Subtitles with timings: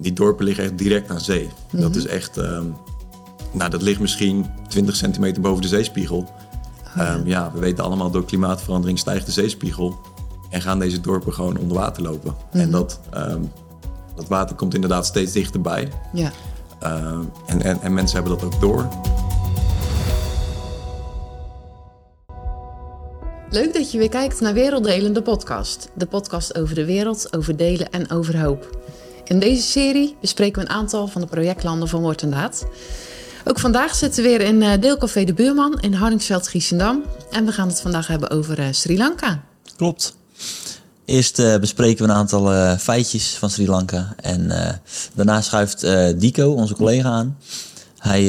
[0.00, 1.48] die dorpen liggen echt direct aan zee.
[1.70, 2.64] Dat is echt, ehm,
[3.52, 6.30] nou dat ligt misschien 20 centimeter boven de zeespiegel.
[6.96, 9.98] Ehm, ja, we weten allemaal door klimaatverandering stijgt de zeespiegel.
[10.50, 12.34] En gaan deze dorpen gewoon onder water lopen.
[12.50, 13.42] En dat, ehm,
[14.14, 15.88] dat water komt inderdaad steeds dichterbij.
[16.12, 16.32] Ja.
[17.46, 18.88] En, en, en mensen hebben dat ook door.
[23.50, 25.88] Leuk dat je weer kijkt naar Werelddelen, de podcast.
[25.94, 28.78] De podcast over de wereld, over delen en over hoop.
[29.30, 32.66] In deze serie bespreken we een aantal van de projectlanden van Woord en Daad.
[33.44, 37.02] Ook vandaag zitten we weer in eh, Deelcafé De Buurman in Hardingsveld, Giesendam.
[37.30, 39.42] En we gaan het vandaag hebben over eh, Sri Lanka.
[39.76, 40.16] Klopt.
[41.04, 44.14] Eerst eh, bespreken we een aantal eh, feitjes van Sri Lanka.
[44.16, 44.52] En
[45.14, 45.86] daarna schuift
[46.20, 47.38] Dico, onze collega, aan.
[47.98, 48.22] Hij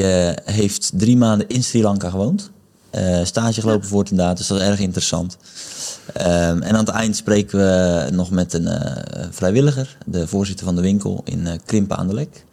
[0.46, 2.52] heeft drie maanden in Sri Lanka gewoond.
[2.91, 5.38] Eh, stage gelopen voor het inderdaad, dus dat is erg interessant.
[6.13, 10.76] Ehm, en aan het eind spreken we nog met een eh, vrijwilliger, de voorzitter van
[10.76, 12.46] de winkel in eh, Krimpen aan de Lek.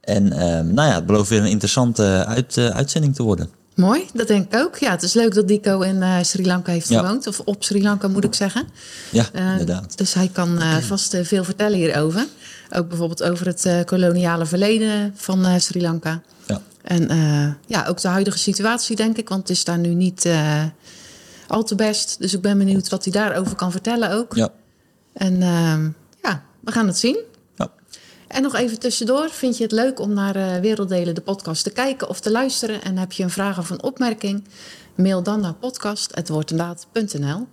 [0.00, 3.50] En ehm, nou ja, het belooft weer een interessante uit, uitzending te worden.
[3.74, 4.76] Mooi, dat denk ik ook.
[4.78, 7.00] Ja, het is leuk dat Dico in Sri Lanka heeft Ja.
[7.00, 7.26] gewoond.
[7.26, 8.64] Of op Sri Lanka moet ik zeggen.
[9.10, 9.98] Ja, Eh, inderdaad.
[9.98, 12.26] Dus hij kan vast veel vertellen hierover.
[12.70, 16.20] Ook bijvoorbeeld over het koloniale verleden van Sri Lanka.
[16.86, 19.28] En eh, ja, ook de huidige situatie, denk ik.
[19.28, 20.64] Want het is daar nu niet eh,
[21.46, 22.16] al te best.
[22.18, 24.34] Dus ik ben benieuwd wat hij daarover kan vertellen ook.
[24.34, 24.52] Ja.
[25.12, 25.88] En ehm,
[26.22, 27.18] ja, we gaan het zien.
[27.54, 27.70] Ja.
[28.28, 31.70] En nog even tussendoor, vind je het leuk om naar eh, Werelddelen de podcast te
[31.70, 32.82] kijken of te luisteren?
[32.82, 34.44] En heb je een vraag of een opmerking?
[34.94, 37.46] Mail dan naar podcast.woordendaad.nl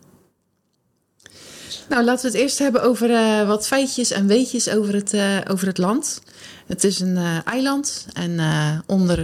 [1.94, 5.38] Nou, laten we het eerst hebben over eh, wat feitjes en weetjes over het, eh,
[5.48, 6.22] over het land.
[6.68, 8.40] Het is een eh, eiland en
[8.86, 9.24] onder,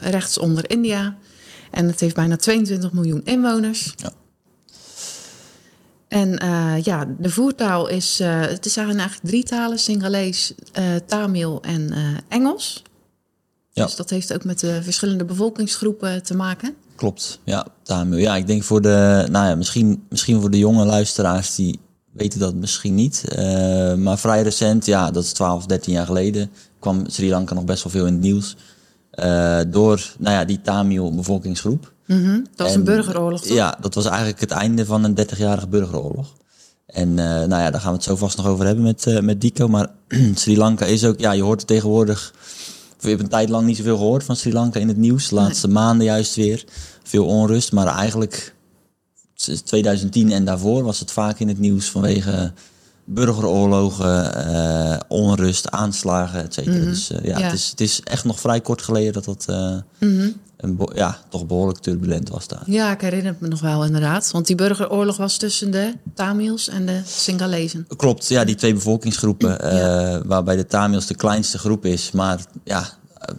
[0.00, 1.16] rechts onder India.
[1.70, 3.94] En het heeft bijna 22 miljoen inwoners.
[3.96, 4.10] Ja.
[6.08, 6.30] En
[6.82, 10.54] ja, de voertaal is, het is eigenlijk drie talen, Singalees,
[11.06, 11.92] Tamil en
[12.28, 12.82] Engels.
[13.70, 13.84] Ja.
[13.84, 16.74] Dus dat heeft ook met de verschillende bevolkingsgroepen te maken.
[16.94, 18.18] Klopt, ja, Tamil.
[18.18, 21.80] Ja, ik denk voor de, nou ja, misschien, misschien voor de jonge luisteraars die
[22.18, 23.24] weten dat misschien niet.
[23.28, 27.64] Eh, maar vrij recent, ja, dat is 12, 13 jaar geleden, kwam Sri Lanka nog
[27.64, 28.56] best wel veel in het nieuws.
[29.10, 31.92] Eh, door, nou ja, die Tamil bevolkingsgroep.
[32.06, 33.56] Mhm, Dat was En- een burgeroorlog, toch?
[33.56, 36.32] Ja, dat was eigenlijk het einde van een 30-jarige burgeroorlog.
[36.86, 39.40] En eh, nou ja, daar gaan we het zo vast nog over hebben met, met
[39.40, 39.68] Dico.
[39.68, 39.88] Maar
[40.34, 42.34] Sri Lanka is ook, ja, je hoort het tegenwoordig.
[43.00, 45.28] Je hebt een tijd lang niet zoveel gehoord van Sri Lanka in het nieuws.
[45.28, 46.64] De laatste maanden juist weer.
[47.02, 47.72] Veel onrust.
[47.72, 48.54] Maar eigenlijk
[49.64, 52.52] 2010 en daarvoor was het vaak in het nieuws vanwege
[53.04, 56.84] burgeroorlogen, eh, onrust, aanslagen, et cetera.
[56.84, 57.44] Dus eh, ja, Ja.
[57.44, 59.76] Het, is, het is echt nog vrij kort geleden dat dat eh,
[60.56, 62.62] een be- ja, toch behoorlijk turbulent was daar.
[62.66, 64.30] Ja, ik herinner het me nog wel inderdaad.
[64.30, 67.86] Want die burgeroorlog was tussen de Tamils en de Singalezen.
[67.96, 69.58] Klopt, ja, die twee bevolkingsgroepen,
[70.28, 72.88] waarbij de Tamils de kleinste groep is, maar ja,
[73.18, 73.34] eh,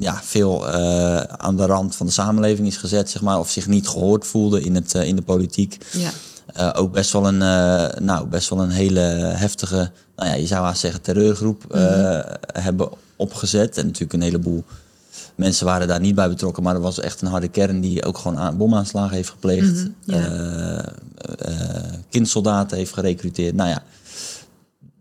[0.00, 3.66] ja veel eh, aan de rand van de samenleving is gezet, zeg maar, of zich
[3.66, 5.78] niet gehoord voelde in, het, eh, in de politiek.
[5.92, 6.10] Ja.
[6.54, 7.38] Eh, ook best wel, een,
[8.04, 12.20] nou, best wel een hele heftige, nou ja, je zou haast zeggen terreurgroep eh,
[12.52, 13.78] hebben opgezet.
[13.78, 14.64] En natuurlijk een heleboel
[15.34, 18.18] mensen waren daar niet bij betrokken, maar er was echt een harde kern die ook
[18.18, 19.86] gewoon aan, bomaanslagen heeft gepleegd.
[21.38, 23.54] eh, kindsoldaten heeft gerecruiteerd.
[23.54, 23.82] Nou ja,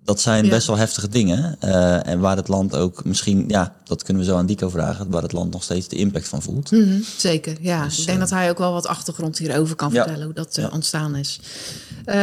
[0.09, 0.49] dat zijn Ja.
[0.49, 1.55] best wel heftige dingen.
[1.59, 5.09] eh, en waar het land ook misschien, ja, dat kunnen we zo aan Dico vragen,
[5.09, 6.71] waar het land nog steeds de impact van voelt.
[6.71, 7.83] Mhm, zeker, ja.
[7.83, 10.03] Dus, ik denk eh, dat hij ook wel wat achtergrond hierover kan Ja.
[10.03, 10.69] vertellen, hoe dat eh, Ja.
[10.73, 11.39] ontstaan is.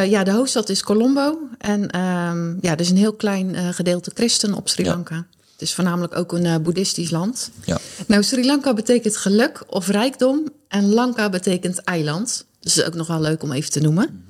[0.08, 1.38] Ja, de hoofdstad is Colombo.
[1.58, 4.84] En ehm, ja, er is een heel klein gedeelte christen op Sri.
[4.84, 5.26] Lanka.
[5.52, 7.50] Het is voornamelijk ook een boeddhistisch land.
[7.64, 7.78] Ja.
[8.06, 10.48] Nou, Sri Lanka betekent geluk of rijkdom.
[10.68, 12.44] En Lanka betekent eiland.
[12.60, 14.24] Dus dat is ook nog wel leuk om even te noemen.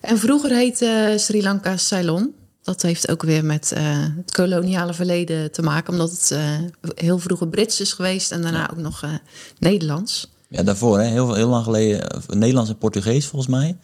[0.00, 2.34] En vroeger heette Sri Lanka Ceylon.
[2.70, 5.92] Dat heeft ook weer met eh, het koloniale verleden te maken.
[5.92, 6.58] Omdat het eh,
[6.94, 8.32] heel vroeger Brits is geweest.
[8.32, 9.10] En daarna ook nog eh,
[9.58, 10.30] Nederlands.
[10.48, 13.76] Ja, daarvoor, hè, heel, heel lang geleden, Nederlands en Portugees volgens mij.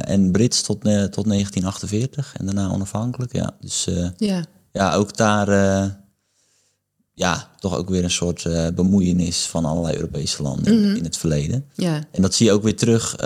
[0.00, 3.32] En Brits tot, tot 1948 en daarna onafhankelijk.
[3.32, 3.86] Ja, dus
[4.16, 5.48] Ja, ja, ook daar,
[7.12, 11.64] ja, toch ook weer een soort bemoeienis van allerlei Europese landen in het verleden.
[11.74, 12.04] ja.
[12.12, 13.16] En dat zie je ook weer terug,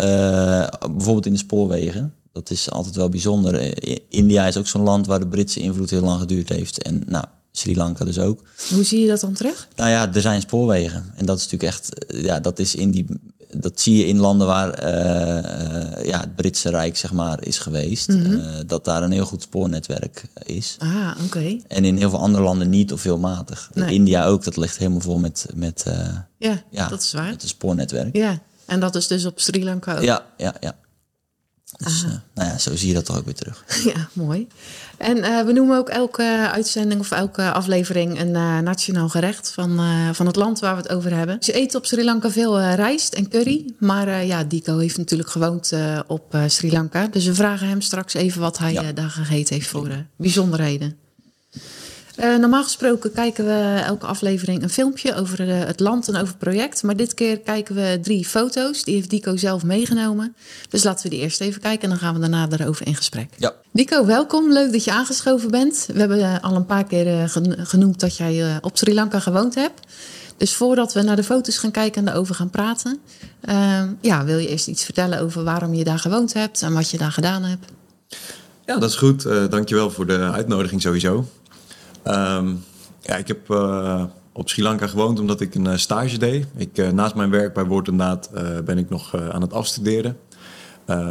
[0.81, 2.15] bijvoorbeeld in de spoorwegen.
[2.33, 3.55] Dat is altijd wel bijzonder.
[3.55, 6.83] Eh, India is ook zo'n land waar de Britse invloed heel lang geduurd heeft.
[6.83, 8.43] En nou, Sri Lanka dus ook.
[8.71, 9.69] Hoe zie je dat dan terug?
[9.77, 11.13] Nou ja, er zijn spoorwegen.
[11.17, 13.07] En dat is natuurlijk echt, eh, ja, dat is in die,
[13.57, 17.59] dat zie je in landen waar eh, eh, ja, het Britse Rijk, zeg maar, is
[17.59, 18.09] geweest.
[18.09, 18.33] Mhm.
[18.35, 20.77] Eh, dat daar een heel goed spoornetwerk is.
[20.79, 21.57] Ah, oké.
[21.69, 23.71] En in heel veel andere landen niet of veel matig.
[23.75, 23.95] Nee.
[23.95, 27.31] India ook, dat ligt helemaal vol met, met, eh, Ja, ja, dat is waar.
[27.31, 28.17] met een spoornetwerk.
[28.17, 30.03] Ja, en dat is dus op Sri Lanka ook.
[30.03, 30.75] Ja, ja, ja.
[31.77, 33.65] Dus uh, nou ja, zo zie je dat toch ook weer terug.
[33.95, 34.47] Ja, mooi.
[34.99, 39.81] En uh, we noemen ook elke uitzending of elke aflevering een uh, nationaal gerecht van,
[40.15, 41.37] van het land waar we het over hebben.
[41.41, 43.75] Ze eten op Sri Lanka veel rijst en curry.
[43.79, 45.73] Maar ja, Dico heeft natuurlijk gewoond
[46.07, 47.07] op Sri Lanka.
[47.07, 48.93] Dus we vragen hem straks even wat hij ja.
[48.93, 50.97] daar gegeten heeft voor bijzonderheden.
[52.21, 56.29] Uh, normaal gesproken kijken we elke aflevering een filmpje over uh, het land en over
[56.29, 56.83] het project.
[56.83, 58.85] Maar dit keer kijken we drie foto's.
[58.85, 60.35] Die heeft Dico zelf meegenomen.
[60.69, 63.31] Dus laten we die eerst even kijken en dan gaan we daarna erover in gesprek.
[63.37, 63.55] Ja.
[63.73, 64.53] Dico, welkom.
[64.53, 65.89] Leuk dat je aangeschoven bent.
[65.93, 67.29] We hebben uh, al een paar keer
[67.59, 69.81] genoemd dat jij op Sri Lanka gewoond hebt.
[70.37, 72.99] Dus voordat we naar de foto's gaan kijken en erover gaan praten,
[74.01, 76.99] ja, wil je eerst iets vertellen over waarom je daar gewoond hebt en wat je
[76.99, 77.65] daar gedaan hebt?
[78.67, 79.23] Ja, dat is goed.
[79.51, 81.27] dankjewel voor de uitnodiging sowieso.
[82.05, 82.65] Um,
[83.01, 86.47] ja, ik heb uh, op Sri Lanka gewoond omdat ik een uh, stage deed.
[86.57, 88.31] Ik, uh, naast mijn werk bij Woord en Daad
[88.65, 90.17] ben ik nog aan het afstuderen.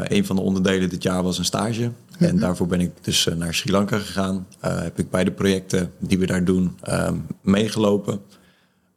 [0.03, 1.81] een van de onderdelen dit jaar was een stage.
[1.81, 2.27] Mm -hmm.
[2.27, 4.47] En daarvoor ben ik dus naar Sri Lanka gegaan.
[4.59, 8.21] heb ik bij de projecten die we daar doen um, meegelopen.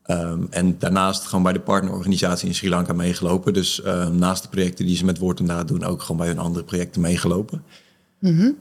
[0.07, 3.53] Um, en daarnaast gewoon bij de partnerorganisatie in Sri Lanka meegelopen.
[3.53, 6.39] Dus naast de projecten die ze met Woord en Daad doen, ook gewoon bij hun
[6.39, 7.63] andere projecten meegelopen.
[8.19, 8.57] Mm -hmm.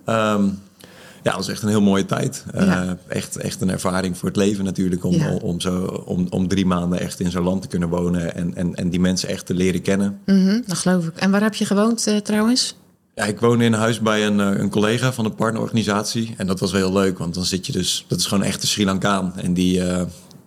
[1.23, 2.45] Ja, dat was echt een heel mooie tijd.
[2.53, 2.83] Ja.
[2.83, 5.03] Uh, echt, echt een ervaring voor het leven natuurlijk.
[5.03, 5.33] Om, ja.
[5.33, 8.35] om, zo, om, om drie maanden echt in zo'n land te kunnen wonen.
[8.35, 10.19] En, en, en die mensen echt te leren kennen.
[10.25, 11.18] Mm -hmm, dat geloof ik.
[11.18, 12.75] En waar heb je gewoond uh, trouwens?
[13.15, 16.33] Ja, ik woonde in huis bij een, een collega van de partnerorganisatie.
[16.38, 17.18] En dat was wel heel leuk.
[17.18, 18.06] Want dan zit je dus...
[18.07, 19.33] Dat is gewoon echt een Sri Lankaan.
[19.35, 19.77] En die...
[19.77, 20.01] Uh,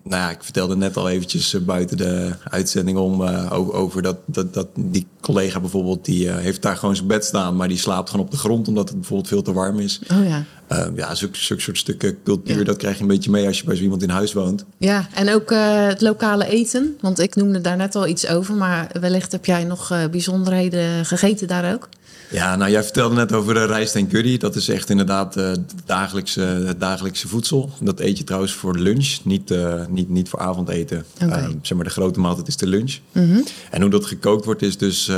[0.04, 4.54] nou ja, ik vertelde net al eventjes buiten de uitzending om uh, over dat, dat,
[4.54, 8.10] dat die collega bijvoorbeeld, die uh, heeft daar gewoon zijn bed staan, maar die slaapt
[8.10, 10.00] gewoon op de grond omdat het bijvoorbeeld veel te warm is.
[10.12, 10.44] Oh ja.
[10.72, 12.64] Uh, ja, zulke, zulke soort stukken cultuur, ja.
[12.64, 14.64] dat krijg je een beetje mee als je bij zo iemand in huis woont.
[14.78, 18.90] Ja, en ook het lokale eten, want ik noemde daar net al iets over, maar
[19.00, 21.88] wellicht heb jij nog bijzonderheden gegeten daar ook?
[22.30, 24.38] Ja, nou jij vertelde net over de rijst en curry.
[24.38, 25.52] Dat is echt inderdaad uh,
[25.84, 27.70] dagelijkse, het dagelijkse voedsel.
[27.80, 29.54] Dat eet je trouwens voor lunch, niet,
[29.88, 31.04] niet, niet voor avondeten.
[31.22, 31.42] Okay.
[31.42, 32.98] Uh, zeg maar de grote maaltijd is de lunch.
[33.12, 33.44] Mm -hmm.
[33.70, 35.10] En hoe dat gekookt wordt is dus,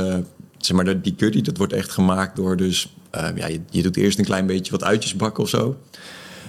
[0.57, 4.19] zeg maar die curry, dat wordt echt gemaakt door dus, ja, je, je doet eerst
[4.19, 5.77] een klein beetje wat uitjes bakken of zo.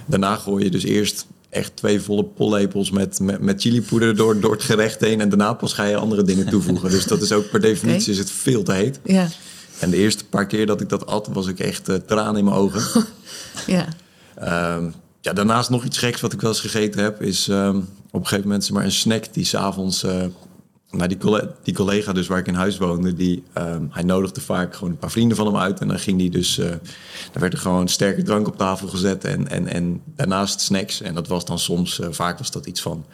[0.06, 4.52] Daarna gooi je dus eerst echt twee volle pollepels met, met, met chilipoeder door, door
[4.52, 5.20] het gerecht heen.
[5.20, 6.90] En daarna pas ga je andere dingen toevoegen.
[6.90, 8.12] dus dat is ook per definitie okay.
[8.12, 9.00] is het veel te heet.
[9.04, 9.28] Ja.
[9.78, 12.44] En de eerste paar keer dat ik dat at, was ik echt uh, tranen in
[12.44, 13.04] mijn ogen.
[13.66, 13.86] ja.
[14.76, 18.20] Um, ja, daarnaast nog iets geks wat ik wel eens gegeten heb, is um, op
[18.20, 20.04] een gegeven moment maar een snack die s'avonds.
[20.04, 20.24] Uh,
[20.90, 24.40] nou, die, collega, die collega dus waar ik in huis woonde, die, um, hij nodigde
[24.40, 25.80] vaak gewoon een paar vrienden van hem uit.
[25.80, 26.68] En dan ging die dus, uh,
[27.32, 31.00] dan werd er gewoon sterke drank op tafel gezet en, en, en daarnaast snacks.
[31.00, 33.04] En dat was dan soms, uh, vaak was dat iets van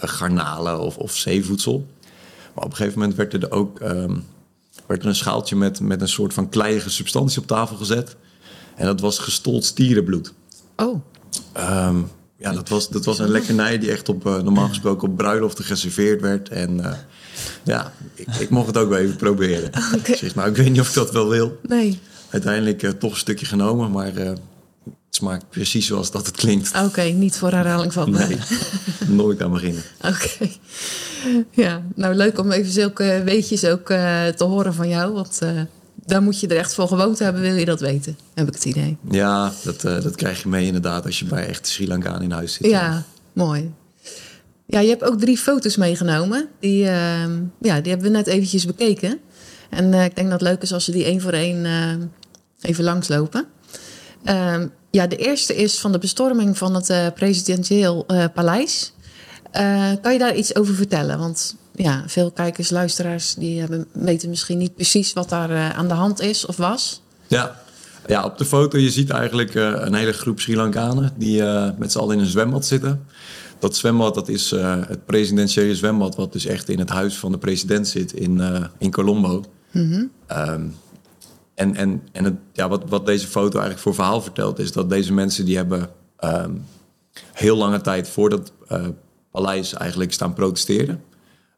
[0.00, 1.86] garnalen of, of zeevoedsel.
[2.54, 4.24] Maar op een gegeven moment werd er ook um,
[4.86, 8.16] werd er een schaaltje met, met een soort van kleiige substantie op tafel gezet.
[8.74, 10.32] En dat was gestold stierenbloed.
[10.76, 11.00] Oh.
[11.88, 15.64] Um, ja, dat was, dat was een lekkernij die echt op, normaal gesproken op bruiloften
[15.64, 16.48] geserveerd werd.
[16.48, 16.80] En
[17.62, 19.70] ja, ik, ik, mocht het ook wel even proberen.
[19.98, 20.16] Okay.
[20.16, 21.60] Zeg maar, ik weet niet of ik dat wel wil.
[21.62, 21.98] Nee.
[22.30, 24.38] Uiteindelijk uh, toch een stukje genomen, maar het
[25.10, 26.70] smaakt precies zoals dat het klinkt.
[26.74, 28.10] Oké, okay, niet voor herhaling van.
[28.10, 28.36] Nee,
[29.06, 29.82] nooit aan beginnen.
[29.96, 30.08] Oké.
[30.08, 30.58] Okay.
[31.50, 35.12] Ja, nou leuk om even zulke weetjes ook uh, te horen van jou.
[35.12, 35.40] Want
[36.10, 38.64] daar moet je er echt voor gewoond hebben, wil je dat weten, heb ik het
[38.64, 38.96] idee.
[39.10, 42.30] Ja, dat, uh, dat krijg je mee inderdaad als je bij echte Sri Lankaan in
[42.30, 42.66] huis zit.
[42.66, 43.72] Ja, ja, mooi.
[44.70, 46.48] Ja, je hebt ook drie foto's meegenomen.
[46.60, 49.18] Die, ja, die hebben we net eventjes bekeken.
[49.70, 51.66] En ik denk dat het leuk is als we die één voor één
[52.60, 53.44] even langslopen.
[54.24, 58.92] Ehm, ja, de eerste is van de bestorming van het presidentieel paleis.
[60.02, 61.18] Kan je daar iets over vertellen?
[61.18, 65.94] Want ja, veel kijkers, luisteraars, die hebben, weten misschien niet precies wat daar aan de
[65.94, 67.02] hand is of was.
[67.26, 67.60] Ja.
[68.06, 71.42] ja, op de foto je ziet eigenlijk een hele groep Sri Lankanen die
[71.78, 73.06] met z'n allen in een zwembad zitten.
[73.60, 74.50] Dat zwembad dat is
[74.86, 78.42] het presidentiële zwembad wat dus echt in het huis van de president zit in,
[78.78, 79.44] in Colombo.
[79.70, 80.10] Mm -hmm.
[80.38, 80.74] um,
[81.54, 84.90] en en, en het, ja, wat, wat deze foto eigenlijk voor verhaal vertelt is dat
[84.90, 85.88] deze mensen die hebben
[86.20, 86.64] um,
[87.32, 88.52] heel lange tijd voordat
[89.30, 91.02] paleis eigenlijk staan protesteren.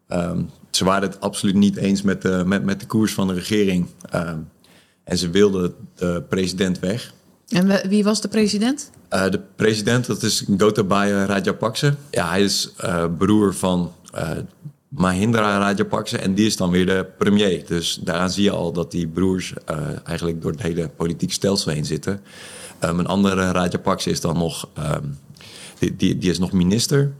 [0.09, 3.35] Um, ze waren het absoluut niet eens met de, met, met de koers van de
[3.35, 3.87] regering.
[5.05, 7.15] En ze wilden de president weg.
[7.53, 8.91] En wie was de president?
[9.11, 11.95] Uh, de president, dat is Gotabaya Rajapakse.
[12.11, 14.31] Ja, hij is uh, broer van uh,
[14.89, 17.67] Mahindra Rajapakse en die is dan weer de premier.
[17.67, 19.55] Dus daaraan zie je al dat die broers
[20.05, 22.21] eigenlijk door het hele politieke stelsel heen zitten.
[22.85, 24.69] Um, een andere Rajapakse is dan nog,
[25.79, 27.13] die, die, die is nog minister.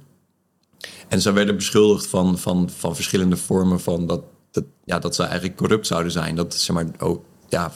[1.09, 5.23] En ze werden beschuldigd van, van, van verschillende vormen van dat, dat, ja, dat ze
[5.23, 6.37] eigenlijk corrupt zouden zijn.
[6.37, 7.73] Dat zeg maar ook, ja,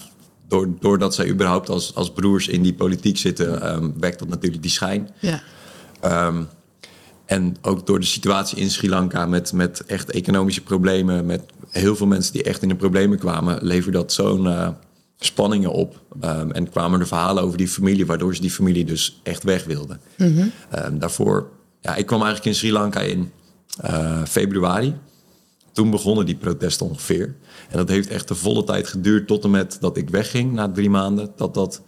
[0.80, 4.70] doordat zij überhaupt als, als broers in die politiek zitten, ehm, wekt dat natuurlijk die
[4.70, 5.10] schijn.
[5.18, 5.42] Ja.
[6.00, 6.42] Ehm,
[7.26, 11.96] en ook door de situatie in Sri Lanka met, met echt economische problemen, met heel
[11.96, 14.68] veel mensen die echt in de problemen kwamen, leverde dat zo'n eh,
[15.18, 16.00] spanningen op.
[16.20, 19.64] Ehm, en kwamen er verhalen over die familie, waardoor ze die familie dus echt weg
[19.64, 20.00] wilden.
[20.70, 21.50] Ehm, daarvoor,
[21.80, 23.30] ja, ik kwam eigenlijk in Sri Lanka in
[23.76, 24.94] eh, februari.
[25.76, 27.34] Toen begonnen die protesten ongeveer.
[27.70, 30.70] En dat heeft echt de volle tijd geduurd tot en met dat ik wegging na
[30.72, 31.30] drie maanden.
[31.36, 31.82] Dat dat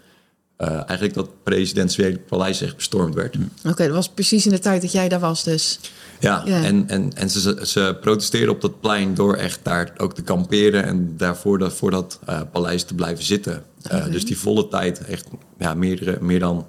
[0.57, 3.37] eh, eigenlijk dat presidentiële paleis echt bestormd werd.
[3.64, 5.80] Oké, dat was precies in de tijd dat jij daar was dus.
[6.21, 10.23] Ja, en, en, en ze, ze- protesteerden op dat plein door echt daar ook te
[10.23, 13.62] kamperen en daarvoor dat, voor dat eh, paleis te blijven zitten.
[13.83, 15.26] Eh, dus die volle tijd, echt
[15.59, 16.66] ja, meerdere, meer, dan,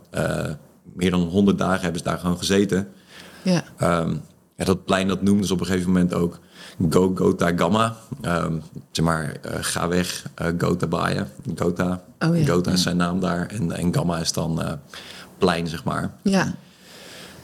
[0.94, 2.88] meer dan 100 dagen hebben ze daar gewoon gezeten.
[3.44, 3.64] Ja.
[3.78, 4.16] Ehm,
[4.60, 6.40] ja, dat plein dat noemden ze op een gegeven moment ook
[6.90, 7.98] Go Gota Gamma.
[8.22, 8.54] Ehm,
[8.92, 11.28] zeg maar, eh, ga weg, eh, Gota Baya.
[11.56, 12.04] Gota.
[12.20, 12.46] Oh ja.
[12.46, 13.48] Gota is zijn naam daar.
[13.48, 14.72] En, en Gamma is dan eh,
[15.38, 16.14] plein, zeg maar.
[16.22, 16.56] Ja.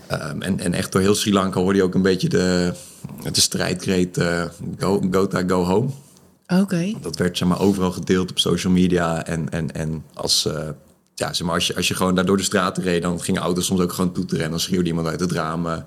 [0.08, 2.74] Ehm, en, en echt door heel Sri Lanka hoorde je ook een beetje de,
[3.32, 4.24] de strijdkreet
[4.78, 5.90] go, Gota, go home.
[6.48, 6.94] Oké.
[7.02, 9.26] Dat werd zeg maar, overal gedeeld op social media.
[9.26, 10.50] En, en, en als,
[11.16, 13.02] ja, zeg maar, als, je, als je gewoon daar door de straten reed...
[13.02, 14.44] dan gingen auto's soms ook gewoon toeteren.
[14.44, 15.68] En dan schreeuwde iemand uit het raam...
[15.68, 15.78] eh,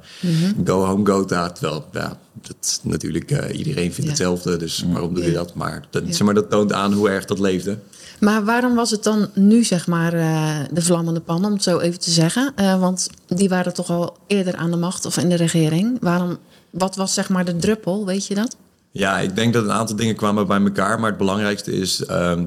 [0.64, 1.50] go home Gota.
[1.50, 4.06] Terwijl, ja, dat, natuurlijk, eh, iedereen vindt Ja.
[4.08, 4.56] hetzelfde.
[4.56, 5.36] Dus waarom doe je Ja.
[5.36, 5.54] dat?
[5.54, 6.12] Maar dat, Ja.
[6.12, 7.78] zeg maar dat toont aan hoe erg dat leefde.
[8.20, 11.78] Maar waarom was het dan nu, zeg maar, eh, de vlammende pan, om het zo
[11.78, 12.52] even te zeggen?
[12.56, 15.96] Eh, want die waren toch al eerder aan de macht of in de regering.
[16.00, 16.36] Waarom,
[16.70, 18.56] wat was zeg maar de druppel, weet je dat?
[18.90, 21.00] Ja, ik denk dat een aantal dingen kwamen bij elkaar.
[21.00, 22.46] Maar het belangrijkste is, ehm,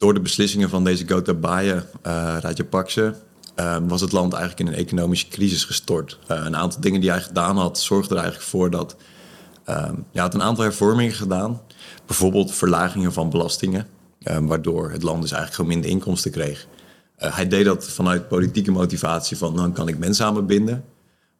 [0.00, 1.82] door de beslissingen van deze Gotabaya uh,
[2.40, 3.14] Rajapakse...
[3.54, 6.18] ehm, was het land eigenlijk in een economische crisis gestort.
[6.26, 8.96] Eh, een aantal dingen die hij gedaan had, zorgde er eigenlijk voor dat...
[9.64, 11.60] ehm hij had een aantal hervormingen gedaan.
[12.06, 13.86] Bijvoorbeeld verlagingen van belastingen.
[14.22, 16.66] ehm, waardoor het land dus eigenlijk gewoon minder inkomsten kreeg.
[17.16, 19.56] Eh, hij deed dat vanuit politieke motivatie van...
[19.56, 20.84] dan kan ik mensen aan me binden.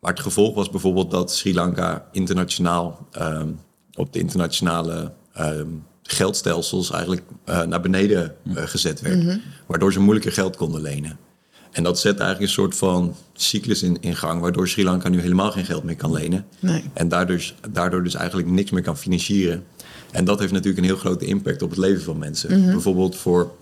[0.00, 3.48] Maar het gevolg was bijvoorbeeld dat Sri Lanka internationaal ehm,
[3.94, 5.68] op de internationale ehm,
[6.12, 9.38] geldstelsels eigenlijk eh, naar beneden eh, gezet werd.
[9.66, 11.18] Waardoor ze moeilijker geld konden lenen.
[11.70, 15.20] En dat zet eigenlijk een soort van cyclus in, in gang, waardoor Sri Lanka nu
[15.20, 16.46] helemaal geen geld meer kan lenen.
[16.58, 16.84] Nee.
[16.92, 19.64] En daardoor, dus- daardoor dus eigenlijk niks meer kan financieren.
[20.10, 22.64] En dat heeft natuurlijk een heel grote impact op het leven van mensen.
[22.64, 23.52] Bijvoorbeeld voor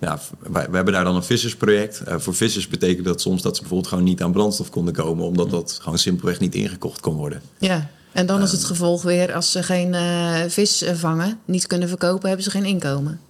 [0.00, 0.18] ja,
[0.52, 2.00] we hebben daar dan een vissersproject.
[2.00, 5.24] Eh, voor vissers betekent dat soms dat ze bijvoorbeeld gewoon niet aan brandstof konden komen,
[5.24, 7.42] omdat dat gewoon simpelweg niet ingekocht kon worden.
[7.58, 7.90] Ja.
[8.12, 11.88] En dan is het gevolg weer, als ze geen eh, vis eh, vangen, niet kunnen
[11.88, 13.20] verkopen, hebben ze geen inkomen.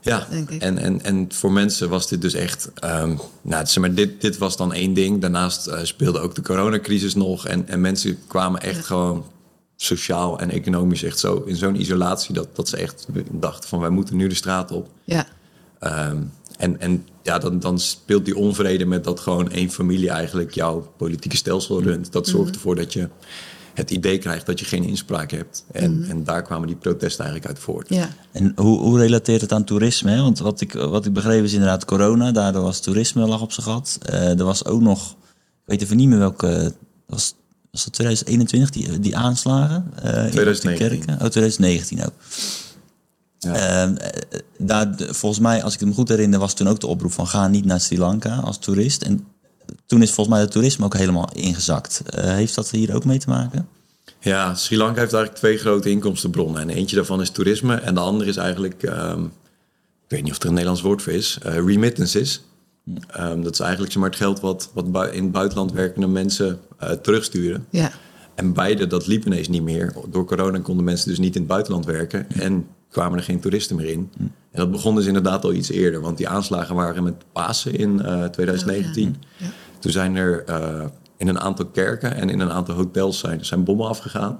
[0.00, 0.26] Ja,
[0.58, 2.70] en, en, en voor mensen was dit dus echt.
[2.74, 5.20] ehm, nou, zeg maar, dit, dit was dan één ding.
[5.20, 7.46] Daarnaast eh, speelde ook de coronacrisis nog.
[7.46, 9.24] En, en mensen kwamen echt gewoon
[9.76, 13.90] sociaal en economisch echt zo in zo'n isolatie dat, dat ze echt dachten van wij
[13.90, 14.88] moeten nu de straat op.
[15.04, 15.26] Ja.
[15.78, 16.16] Ehm,
[16.56, 20.92] en en ja, dan, dan speelt die onvrede met dat gewoon één familie eigenlijk jouw
[20.96, 22.12] politieke stelsel runt.
[22.12, 23.08] Dat zorgt ervoor dat je
[23.74, 25.64] het idee krijgt dat je geen inspraak hebt.
[25.72, 27.88] En, en daar kwamen die protesten eigenlijk uit voort.
[27.88, 28.08] Ja.
[28.32, 30.10] En hoe, hoe relateert het aan toerisme?
[30.10, 30.22] Hè?
[30.22, 32.32] Want wat ik, wat ik begreep is inderdaad corona.
[32.32, 33.98] Daardoor was toerisme lag op zijn gat.
[34.02, 35.16] Eh, er was ook nog, ik
[35.64, 36.72] weet even niet meer welke,
[37.06, 37.34] was,
[37.70, 39.92] was dat 2021 die, die aanslagen?
[40.02, 40.88] eh, in de 2019.
[40.88, 41.14] kerken?
[41.14, 42.12] Oh, 2019 ook.
[43.38, 43.54] Ja.
[43.54, 47.12] Ehm, eh, daar, volgens mij, als ik me goed herinner, was toen ook de oproep
[47.12, 49.02] van ga niet naar Sri Lanka als toerist.
[49.02, 49.26] En
[49.86, 52.02] toen is volgens mij het toerisme ook helemaal ingezakt.
[52.06, 53.68] Eh, heeft dat hier ook mee te maken?
[54.20, 56.60] Ja, Sri Lanka heeft eigenlijk twee grote inkomstenbronnen.
[56.60, 57.74] En eentje daarvan is toerisme.
[57.74, 61.12] En de andere is eigenlijk, ehm, ik weet niet of er een Nederlands woord voor
[61.12, 62.42] is, eh, remittances.
[63.06, 66.60] Ehm, dat is eigenlijk zeg maar, het geld wat, wat in het buitenland werkende mensen
[66.78, 67.66] eh, terugsturen.
[67.70, 67.92] Ja.
[68.34, 69.94] En beide, dat liep ineens niet meer.
[70.08, 72.30] Door corona konden mensen dus niet in het buitenland werken.
[72.30, 74.10] En kwamen er geen toeristen meer in.
[74.18, 76.00] En dat begon dus inderdaad al iets eerder.
[76.00, 79.16] Want die aanslagen waren met Pasen in eh, 2019.
[79.36, 79.46] Ja.
[79.78, 80.84] Toen zijn er eh,
[81.16, 84.38] in een aantal kerken en in een aantal hotels zijn, zijn bommen afgegaan.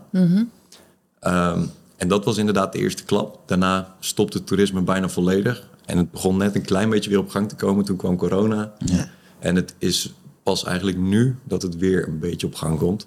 [1.20, 1.62] Ehm,
[1.96, 3.40] en dat was inderdaad de eerste klap.
[3.46, 5.68] Daarna stopte het toerisme bijna volledig.
[5.84, 7.84] En het begon net een klein beetje weer op gang te komen.
[7.84, 8.72] Toen kwam corona.
[8.78, 9.08] Ja.
[9.38, 13.06] En het is pas eigenlijk nu dat het weer een beetje op gang komt.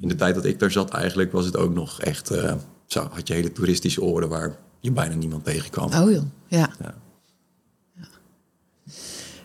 [0.00, 2.30] In de tijd dat ik daar zat eigenlijk was het ook nog echt...
[2.30, 2.54] eh,
[2.86, 5.86] zo had je hele toeristische oren waar je bijna niemand tegenkwam.
[5.86, 6.70] Oh joh, ja.
[6.80, 6.94] Ja.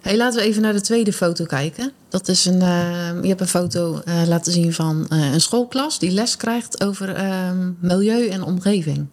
[0.06, 1.92] Hey, laten we even naar de tweede foto kijken.
[2.10, 6.00] Dat is een, eh, je hebt een foto eh, laten zien van eh, een schoolklas
[6.00, 9.06] die les krijgt over ehm, milieu en omgeving.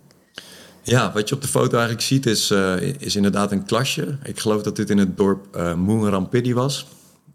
[0.83, 4.19] Ja, wat je op de foto eigenlijk ziet is, eh, is inderdaad een klasje.
[4.23, 6.87] Ik geloof dat dit in het dorp uh, Moenrampidi was.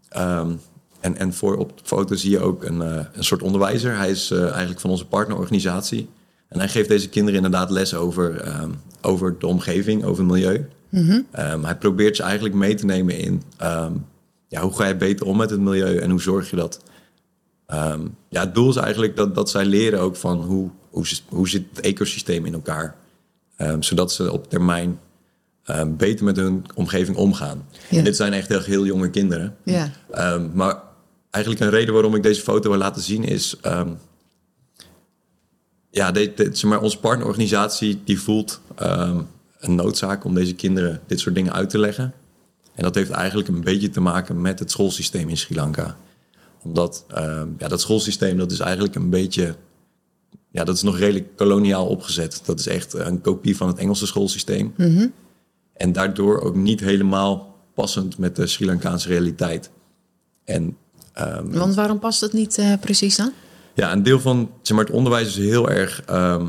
[0.08, 0.50] Ehm,
[1.00, 3.96] en, en voor op de foto zie je ook een, een soort onderwijzer.
[3.96, 6.08] Hij is eigenlijk van onze partnerorganisatie.
[6.48, 8.70] En hij geeft deze kinderen inderdaad les over, ehm,
[9.02, 10.68] over de omgeving, over het milieu.
[11.30, 13.92] Ehm, hij probeert ze eigenlijk mee te nemen in ehm,
[14.48, 16.80] ja, hoe ga je beter om met het milieu en hoe zorg je dat.
[18.28, 21.64] Ja, het doel is eigenlijk dat, dat zij leren ook van hoe, hoe, hoe zit
[21.70, 22.96] het ecosysteem in elkaar.
[23.80, 24.98] Zodat ze op termijn
[25.86, 27.66] beter met hun omgeving omgaan.
[27.90, 27.98] Ja.
[27.98, 29.56] En dit zijn echt heel, heel jonge kinderen.
[29.64, 29.90] Ja.
[30.54, 30.82] Maar
[31.30, 33.56] eigenlijk een reden waarom ik deze foto wil laten zien is...
[35.90, 39.20] ja, zeg maar, onze partnerorganisatie die voelt ehm,
[39.58, 42.14] een noodzaak om deze kinderen dit soort dingen uit te leggen.
[42.74, 45.96] En dat heeft eigenlijk een beetje te maken met het schoolsysteem in Sri Lanka.
[46.62, 49.54] Omdat ehm, ja, dat schoolsysteem dat is eigenlijk een beetje...
[50.50, 52.42] Ja, dat is nog redelijk koloniaal opgezet.
[52.44, 54.72] Dat is echt een kopie van het Engelse schoolsysteem.
[55.72, 59.70] En daardoor ook niet helemaal passend met de Sri Lankaanse realiteit.
[60.44, 60.76] En
[61.12, 63.32] ehm, Want waarom past het niet eh, precies dan?
[63.78, 66.02] Ja, een deel van zeg maar, het onderwijs is heel erg.
[66.06, 66.46] ehm,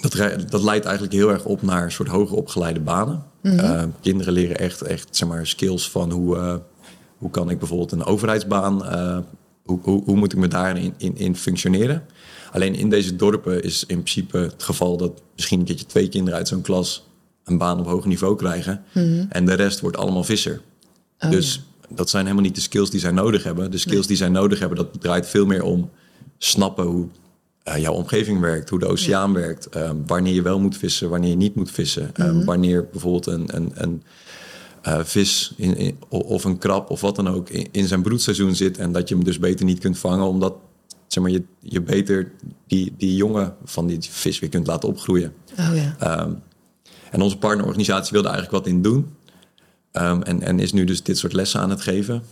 [0.00, 3.24] dat, dat leidt eigenlijk heel erg op naar een soort hoger opgeleide banen.
[3.42, 6.54] Ehm, kinderen leren echt, echt zeg maar, skills van hoe, eh,
[7.18, 8.84] hoe kan ik bijvoorbeeld een overheidsbaan.
[8.86, 9.18] eh,
[9.62, 12.04] hoe, hoe, hoe moet ik me daarin in, in functioneren?
[12.52, 16.38] Alleen in deze dorpen is in principe het geval dat misschien een keertje twee kinderen
[16.38, 17.06] uit zo'n klas
[17.44, 18.84] een baan op hoog niveau krijgen.
[19.28, 20.60] En de rest wordt allemaal visser.
[21.30, 23.70] dus dat zijn helemaal niet de skills die zij nodig hebben.
[23.70, 25.90] De skills die zij nodig hebben, dat draait veel meer om
[26.44, 27.06] snappen hoe
[27.62, 31.30] eh, jouw omgeving werkt, hoe de oceaan werkt, ehm, wanneer je wel moet vissen, wanneer
[31.30, 34.02] je niet moet vissen, ehm, wanneer bijvoorbeeld een, een, een
[34.82, 38.54] eh, vis in, in- of een krab of wat dan ook in, in zijn broedseizoen
[38.54, 40.54] zit en dat je hem dus beter niet kunt vangen omdat
[41.06, 42.32] zeg maar, je, je beter
[42.66, 45.32] die, die jongen van die vis weer kunt laten opgroeien.
[45.58, 45.96] Oh ja.
[45.98, 46.32] Ehm,
[47.10, 49.14] en onze partnerorganisatie wilde eigenlijk wat in doen.
[49.92, 52.22] En, en is nu dus dit soort lessen aan het geven.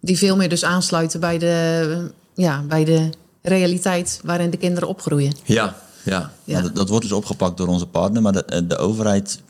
[0.00, 3.10] Die veel meer dus aansluiten bij de, ja, bij de
[3.42, 5.32] realiteit waarin de kinderen opgroeien.
[5.44, 6.32] ja, ja.
[6.44, 6.52] Ja.
[6.54, 9.42] Maar dat, dat wordt dus opgepakt door onze partner, maar de, de overheid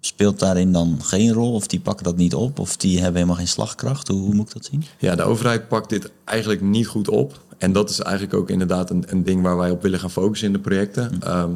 [0.00, 1.52] speelt daarin dan geen rol?
[1.52, 2.58] Of die pakken dat niet op?
[2.58, 4.08] Of die hebben helemaal geen slagkracht?
[4.08, 4.84] Hoe, hoe moet ik dat zien?
[4.98, 7.40] Ja, de overheid pakt dit eigenlijk niet goed op.
[7.58, 10.46] En dat is eigenlijk ook inderdaad een, een ding waar wij op willen gaan focussen
[10.46, 11.22] in de projecten.
[11.22, 11.50] Ehm,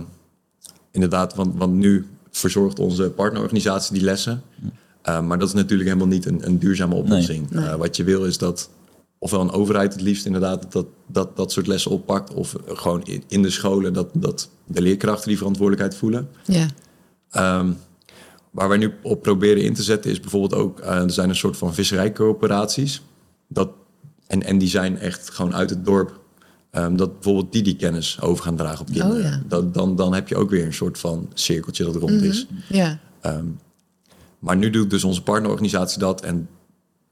[0.91, 4.43] inderdaad, want, want nu verzorgt onze partnerorganisatie die lessen.
[5.03, 7.51] Ehm, maar dat is natuurlijk helemaal niet een, een duurzame oplossing.
[7.51, 7.65] Nee.
[7.65, 8.69] Eh, wat je wil is dat
[9.19, 12.35] ofwel een overheid het liefst inderdaad dat, dat, dat soort lessen oppakt.
[12.35, 16.29] Of gewoon in, in de scholen dat, dat de leerkrachten die verantwoordelijkheid voelen.
[16.45, 16.67] Ja.
[17.31, 17.73] Ehm,
[18.51, 20.81] waar wij nu op proberen in te zetten is bijvoorbeeld ook...
[20.81, 23.03] eh, er zijn een soort van visserijcoöperaties.
[23.49, 23.71] Dat,
[24.27, 26.21] en, en die zijn echt gewoon uit het dorp...
[26.71, 29.17] ehm, dat bijvoorbeeld die die kennis over gaan dragen op kinderen.
[29.17, 29.43] Oh ja.
[29.49, 32.47] dat, dan, dan heb je ook weer een soort van cirkeltje dat rond is.
[32.69, 32.99] Ja.
[34.39, 36.21] Maar nu doet dus onze partnerorganisatie dat...
[36.21, 36.49] en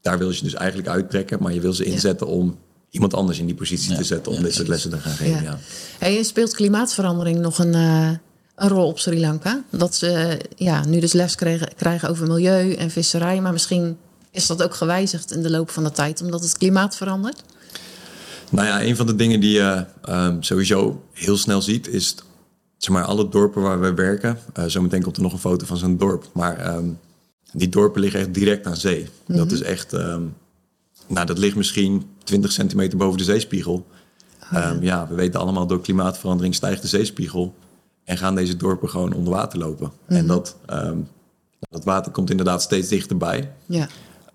[0.07, 1.38] daar wil je ze dus eigenlijk uittrekken...
[1.42, 2.59] maar je wil ze inzetten om
[2.90, 4.33] iemand anders in die positie te zetten...
[4.33, 5.42] om dit soort lessen te gaan geven.
[5.42, 5.59] Ja.
[5.99, 8.11] En speelt klimaatverandering nog een, eh,
[8.55, 9.64] een rol op Sri Lanka?
[9.71, 13.97] Dat ze ja, nu dus les krijgen, krijgen over milieu en visserij, maar misschien
[14.31, 17.42] is dat ook gewijzigd in de loop van de tijd omdat het klimaat verandert?
[18.51, 22.14] Nou ja, een van de dingen die je ehm, sowieso heel snel ziet, is
[22.77, 24.38] zeg maar, alle dorpen waar we werken.
[24.53, 26.29] eh zometeen komt er nog een foto van zo'n dorp.
[26.33, 26.88] Maar ehm,
[27.53, 29.09] die dorpen liggen echt direct aan zee.
[29.27, 30.23] Dat is echt, ehm,
[31.07, 33.87] nou, dat ligt misschien 20 centimeter boven de zeespiegel.
[34.53, 37.55] Ehm, ja, we weten allemaal door klimaatverandering stijgt de zeespiegel.
[38.05, 39.93] En gaan deze dorpen gewoon onder water lopen.
[40.07, 40.99] En dat, ehm,
[41.71, 43.53] dat water komt inderdaad steeds dichterbij.
[43.67, 43.89] Ja.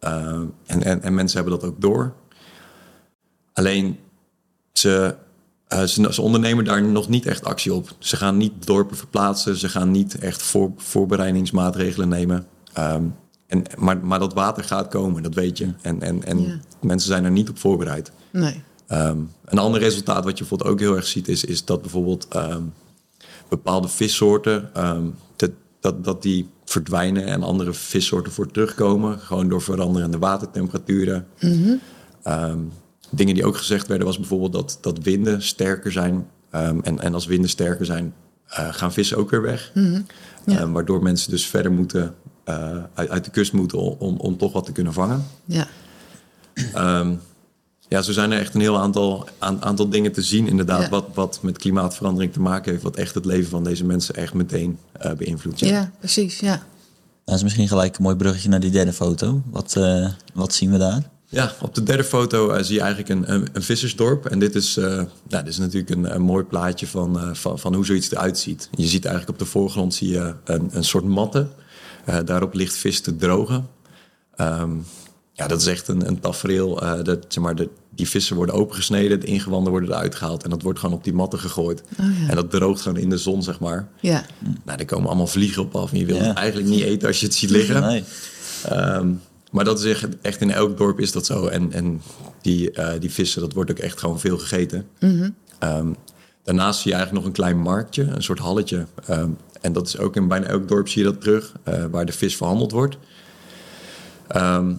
[0.04, 2.14] Uh, en, en, en mensen hebben dat ook door.
[3.54, 3.98] Alleen
[4.72, 5.16] ze,
[5.74, 7.96] uh, ze, ze, ondernemen daar nog niet echt actie op.
[8.00, 9.58] Ze gaan niet dorpen verplaatsen.
[9.58, 12.48] Ze gaan niet echt voor, voorbereidingsmaatregelen nemen.
[12.78, 13.16] Um,
[13.48, 15.74] en, maar, maar dat water gaat komen, dat weet je.
[15.82, 16.60] En, en, en ja.
[16.82, 18.12] mensen zijn er niet op voorbereid.
[18.32, 18.64] Nee.
[18.92, 21.28] Um, een ander resultaat wat je bijvoorbeeld ook heel erg ziet...
[21.28, 22.74] is, is dat bijvoorbeeld um,
[23.50, 24.70] bepaalde vissoorten...
[25.36, 29.20] Dat, dat, dat die verdwijnen en andere vissoorten voor terugkomen.
[29.20, 31.28] Gewoon door veranderende watertemperaturen.
[31.40, 31.52] Mhm.
[31.52, 31.80] Mm
[32.24, 32.72] -hmm.
[33.10, 36.28] dingen die ook gezegd werden was bijvoorbeeld dat, dat winden sterker zijn.
[36.50, 38.14] En, en als winden sterker zijn,
[38.52, 39.72] uh, gaan vissen ook weer weg.
[39.74, 40.06] Mm -hmm.
[40.46, 40.62] ja.
[40.62, 44.54] um, waardoor mensen dus verder moeten, uh, uit, uit, de kust moeten om, om toch
[44.54, 45.26] wat te kunnen vangen.
[45.46, 45.68] Ja.
[47.88, 50.90] ja, zo zijn er echt een heel aantal, aantal dingen te zien, inderdaad, ja.
[50.90, 54.34] wat, wat met klimaatverandering te maken heeft, wat echt het leven van deze mensen echt
[54.34, 55.60] meteen uh, beïnvloedt.
[55.60, 55.68] Ja.
[55.68, 56.64] ja, precies, ja.
[57.26, 59.42] Dat is misschien gelijk een mooi bruggetje naar die derde foto.
[59.50, 61.10] Wat, uh, wat zien we daar?
[61.32, 64.26] Ja, op de derde foto uh, zie je eigenlijk een, een, een, vissersdorp.
[64.26, 67.60] En dit is, uh, nou, dit is natuurlijk een, een mooi plaatje van, uh, van,
[67.60, 68.70] van hoe zoiets eruit ziet.
[68.72, 71.50] Je ziet eigenlijk op de voorgrond zie je een, een soort matten.
[72.26, 73.68] Daarop ligt vis te drogen.
[74.38, 74.86] Um,
[75.34, 76.82] ja, dat is echt een, een tafereel.
[76.82, 80.44] eh, dat, zeg maar, de, die vissen worden opengesneden, de ingewanden worden eruit gehaald...
[80.44, 81.84] en dat wordt gewoon op die matten gegooid.
[82.00, 82.28] Oh, ja.
[82.30, 83.88] En dat droogt gewoon in de zon, zeg maar.
[84.00, 84.26] Ja.
[84.66, 85.92] Nou, daar komen allemaal vliegen op af.
[85.92, 86.26] En je wilt Ja.
[86.28, 87.82] het eigenlijk niet eten als je het ziet liggen.
[87.82, 88.04] Nee.
[88.70, 89.12] Ehm,
[89.52, 91.46] maar dat is echt, echt in elk dorp is dat zo.
[91.48, 92.02] En, en
[92.42, 94.88] die, eh, die vissen, dat wordt ook echt gewoon veel gegeten.
[95.60, 95.88] Ehm,
[96.44, 98.86] daarnaast zie je eigenlijk nog een klein marktje, een soort halletje.
[99.08, 99.30] Ehm,
[99.62, 102.12] en dat is ook in bijna elk dorp zie je dat terug, eh, waar de
[102.12, 102.98] vis verhandeld wordt.
[104.28, 104.74] Ehm,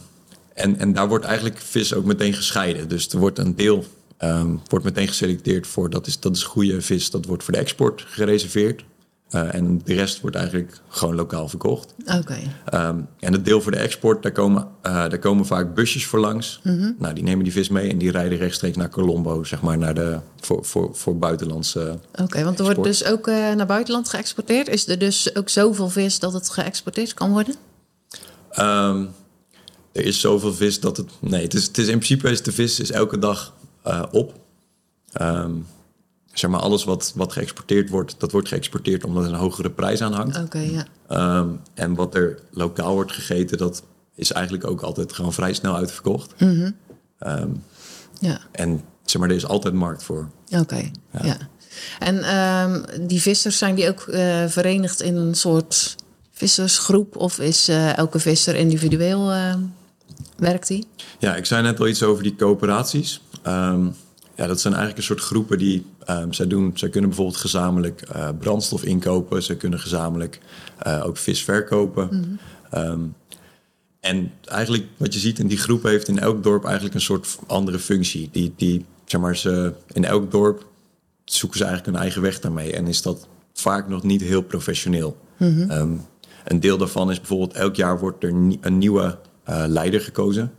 [0.55, 2.89] en, en daar wordt eigenlijk vis ook meteen gescheiden.
[2.89, 3.85] Dus er wordt een deel
[4.17, 7.61] ehm, wordt meteen geselecteerd voor dat is, dat is goede vis, dat wordt voor de
[7.61, 8.85] export gereserveerd.
[9.33, 11.95] Eh, en de rest wordt eigenlijk gewoon lokaal verkocht.
[12.19, 12.39] Oké.
[12.65, 16.19] Ehm, en het deel voor de export, daar komen, eh, daar komen vaak busjes voor
[16.19, 16.61] langs.
[16.99, 19.95] Nou, die nemen die vis mee en die rijden rechtstreeks naar Colombo, zeg maar, naar
[19.95, 21.99] de, voor, voor, voor buitenlandse.
[22.21, 24.69] Oké, want er wordt dus ook eh, naar buitenland geëxporteerd.
[24.69, 27.55] Is er dus ook zoveel vis dat het geëxporteerd kan worden?
[28.51, 29.05] Ehm,
[29.93, 31.11] er is zoveel vis dat het.
[31.21, 33.55] Nee, het is, het is in principe is de vis is elke dag
[34.11, 34.35] op.
[35.13, 35.53] Ehm,
[36.33, 40.01] zeg maar, alles wat, wat geëxporteerd wordt, dat wordt geëxporteerd omdat er een hogere prijs
[40.01, 40.39] aan hangt.
[40.41, 40.85] Oké, ja.
[41.09, 43.83] Ehm, en wat er lokaal wordt gegeten, dat
[44.15, 46.33] is eigenlijk ook altijd gewoon vrij snel uitverkocht.
[47.19, 47.49] Ehm,
[48.21, 50.29] Ja, en zeg maar, er is altijd markt voor.
[50.59, 50.91] oké.
[51.23, 51.37] Ja.
[51.99, 55.97] En ehm, die vissers, zijn die ook eh, verenigd in een soort
[56.33, 57.17] vissersgroep?
[57.17, 59.55] Of is eh, elke visser individueel, eh,
[60.37, 60.87] werkt die?
[61.19, 63.23] Ja, ik zei net al iets over die coöperaties.
[63.43, 63.85] Ehm,
[64.35, 66.73] ja, dat zijn eigenlijk een soort groepen die ehm, zij doen.
[66.75, 69.43] Zij kunnen bijvoorbeeld gezamenlijk eh, brandstof inkopen.
[69.43, 70.41] Ze kunnen gezamenlijk
[70.79, 72.39] eh, ook vis verkopen.
[72.71, 73.01] Ehm,
[74.01, 77.39] en eigenlijk wat je ziet in die groep heeft in elk dorp eigenlijk een soort
[77.47, 78.29] andere functie.
[78.33, 80.67] Die, die zeg maar, ze, in elk dorp
[81.25, 82.73] zoeken ze eigenlijk hun eigen weg daarmee.
[82.73, 85.17] En is dat vaak nog niet heel professioneel.
[85.39, 85.97] Ehm,
[86.45, 90.53] een deel daarvan is bijvoorbeeld elk jaar wordt er een nieuwe eh, leider gekozen.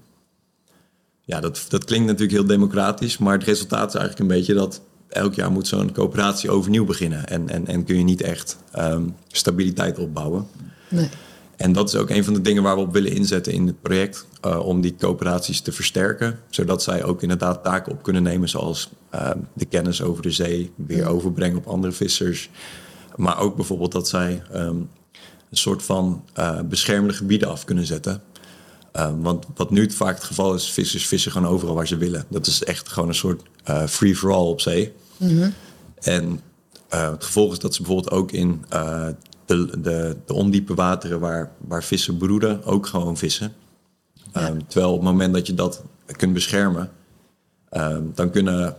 [1.22, 4.82] Ja, dat, dat klinkt natuurlijk heel democratisch, maar het resultaat is eigenlijk een beetje dat
[5.14, 7.28] elk jaar moet zo'n coöperatie overnieuw beginnen.
[7.28, 10.48] En, en, en kun je niet echt ehm, stabiliteit opbouwen.
[10.90, 11.10] Nee.
[11.56, 13.82] En dat is ook een van de dingen waar we op willen inzetten in het
[13.82, 14.26] project.
[14.42, 16.40] eh, om die coöperaties te versterken.
[16.50, 18.50] Zodat zij ook inderdaad taken op kunnen nemen.
[18.50, 22.50] Zoals ehm, de kennis over de zee weer overbrengen op andere vissers.
[23.16, 24.76] Maar ook bijvoorbeeld dat zij ehm,
[25.50, 28.22] een soort van eh, beschermde gebieden af kunnen zetten.
[29.22, 32.26] Want wat nu vaak het geval is, vissers vissen gewoon overal waar ze willen.
[32.30, 34.94] Dat is echt gewoon een soort eh, free-for-all op zee.
[36.02, 36.40] En
[36.90, 39.08] eh, het gevolg is dat ze bijvoorbeeld ook in eh,
[39.46, 43.54] de, de, de ondiepe wateren waar, waar vissen broeden, ook gewoon vissen.
[44.32, 46.92] Ehm, terwijl op het moment dat je dat kunt beschermen,
[47.70, 48.76] ehm, dan, kunnen,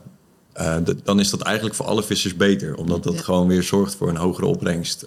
[0.53, 2.77] eh, de- dan is dat eigenlijk voor alle vissers beter.
[2.77, 3.21] Omdat dat Ja.
[3.23, 5.05] gewoon weer zorgt voor een hogere opbrengst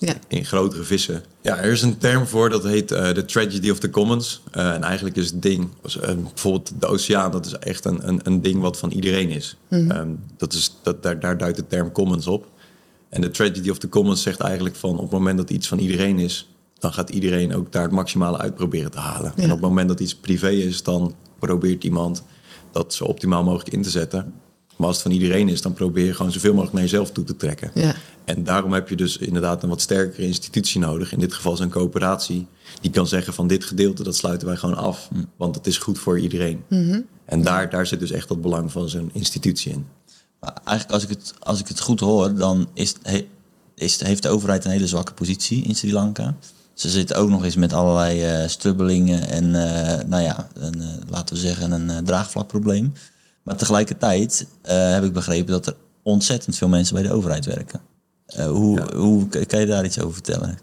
[0.00, 0.14] Ja.
[0.28, 1.22] in grotere vissen.
[1.40, 4.42] Ja, er is een term voor dat heet eh, de tragedy of the commons.
[4.50, 8.08] Eh, en eigenlijk is het ding, als, eh, bijvoorbeeld de oceaan, dat is echt een,
[8.08, 9.56] een, een ding wat van iedereen is.
[9.68, 12.46] Ehm, dat is dat, daar, daar duidt de term commons op.
[13.08, 15.78] En de tragedy of the commons zegt eigenlijk van op het moment dat iets van
[15.78, 19.32] iedereen is, dan gaat iedereen ook daar het maximale uit proberen te halen.
[19.36, 22.22] En op het moment dat iets privé is, dan probeert iemand
[22.72, 24.32] dat zo optimaal mogelijk in te zetten.
[24.76, 27.24] Maar als het van iedereen is, dan probeer je gewoon zoveel mogelijk naar jezelf toe
[27.24, 27.70] te trekken.
[27.74, 27.94] Ja.
[28.36, 31.12] En daarom heb je dus inderdaad een wat sterkere institutie nodig.
[31.12, 32.46] In dit geval zo'n coöperatie.
[32.80, 35.08] Die kan zeggen van dit gedeelte, dat sluiten wij gewoon af.
[35.36, 36.62] Want het is goed voor iedereen.
[37.24, 39.86] En daar, daar zit dus echt dat belang van zo'n institutie in.
[40.40, 43.26] Maar eigenlijk als ik het, als ik het goed hoor, dan is, he-
[43.74, 46.34] is, heeft de overheid een hele zwakke positie in Sri Lanka.
[46.74, 50.88] Ze zitten ook nog eens met allerlei eh strubbelingen en eh, nou ja, een, eh,
[51.08, 52.92] laten we zeggen een eh, draagvlakprobleem.
[53.42, 57.80] Maar tegelijkertijd eh, heb ik begrepen dat er ontzettend veel mensen bij de overheid werken.
[58.36, 60.58] Eh, hoe, hoe kan je daar iets over vertellen?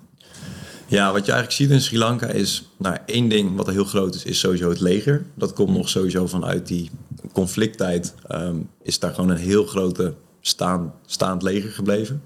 [0.87, 3.83] Ja, wat je eigenlijk ziet in Sri Lanka is, nou, één ding wat er heel
[3.83, 5.25] groot is, is sowieso het leger.
[5.33, 6.89] Dat komt nog sowieso vanuit die
[7.33, 8.13] conflicttijd.
[8.27, 12.21] ehm, is daar gewoon een heel grote staan, staand leger gebleven.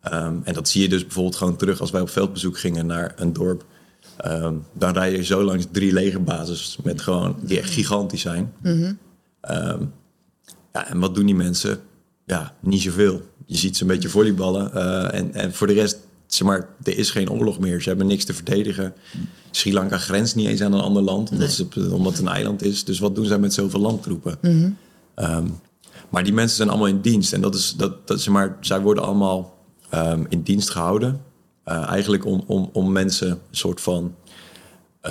[0.00, 3.12] Ehm, en dat zie je dus bijvoorbeeld gewoon terug als wij op veldbezoek gingen naar
[3.16, 3.64] een dorp.
[4.16, 8.52] Ehm, dan rij je zo langs drie legerbases met gewoon, die echt gigantisch zijn.
[9.40, 9.82] Ehm,
[10.72, 11.80] ja, en wat doen die mensen?
[12.24, 13.22] Ja, niet zoveel.
[13.46, 14.74] Je ziet ze een beetje volleyballen.
[14.74, 17.80] eh, en, en voor de rest, zeg maar, er is geen oorlog meer.
[17.82, 18.94] Ze hebben niks te verdedigen.
[19.50, 22.62] Sri Lanka grenst niet eens aan een ander land, omdat, ze, omdat het een eiland
[22.62, 22.84] is.
[22.84, 24.38] Dus wat doen zij met zoveel landtroepen?
[25.14, 25.46] Ehm,
[26.08, 27.32] maar die mensen zijn allemaal in dienst.
[27.32, 29.54] En dat is, dat, dat, zeg maar, zij worden allemaal
[29.90, 31.20] ehm, in dienst gehouden.
[31.64, 34.14] eh, eigenlijk om, om, om mensen een soort van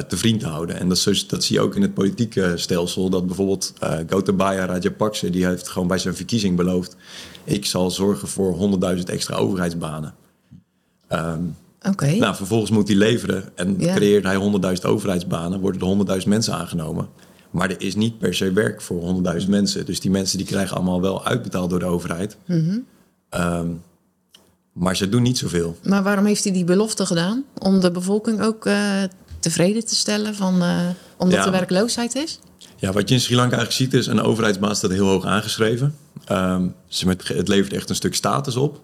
[0.03, 0.79] te vriend te houden.
[0.79, 3.09] En dat, is dat zie je ook in het politieke stelsel.
[3.09, 6.95] Dat bijvoorbeeld eh Gotabaya Rajapakse, die heeft gewoon bij zijn verkiezing beloofd...
[7.43, 10.13] ik zal zorgen voor 100.000 extra overheidsbanen.
[11.07, 11.41] Ehm,
[11.89, 12.15] Oké.
[12.15, 13.95] Nou, vervolgens moet hij leveren en Ja.
[13.95, 14.35] creëert hij
[14.75, 15.87] 100.000 overheidsbanen, worden er
[16.21, 17.07] 100.000 mensen aangenomen.
[17.51, 19.85] Maar er is niet per se werk voor 100.000 mensen.
[19.85, 22.37] Dus die mensen die krijgen allemaal wel uitbetaald door de overheid.
[22.45, 22.77] Mhm.
[23.29, 23.67] Ehm,
[24.73, 25.77] maar ze doen niet zoveel.
[25.83, 27.43] Maar waarom heeft hij die belofte gedaan?
[27.59, 29.03] Om de bevolking ook eh,
[29.51, 30.79] tevreden te stellen, van, eh,
[31.17, 31.45] omdat Ja.
[31.45, 32.39] er werkloosheid is?
[32.77, 35.95] Ja, wat je in Sri Lanka eigenlijk ziet is een overheidsbaan staat heel hoog aangeschreven.
[36.87, 38.81] Ze met, het levert echt een stuk status op.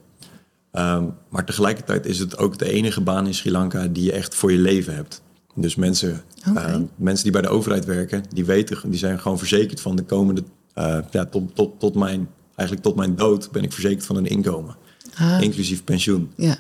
[0.72, 4.36] Ehm, maar tegelijkertijd is het ook de enige baan in Sri Lanka die je echt
[4.36, 5.22] voor je leven hebt.
[5.56, 6.22] Dus mensen,
[6.56, 10.04] ehm, mensen die bij de overheid werken, die weten, die zijn gewoon verzekerd van de
[10.04, 10.44] komende,
[10.74, 14.26] eh, ja, tot, tot, tot mijn, eigenlijk tot mijn dood ben ik verzekerd van een
[14.28, 14.76] inkomen.
[15.18, 16.32] Ah, Inclusief pensioen.
[16.36, 16.58] ja.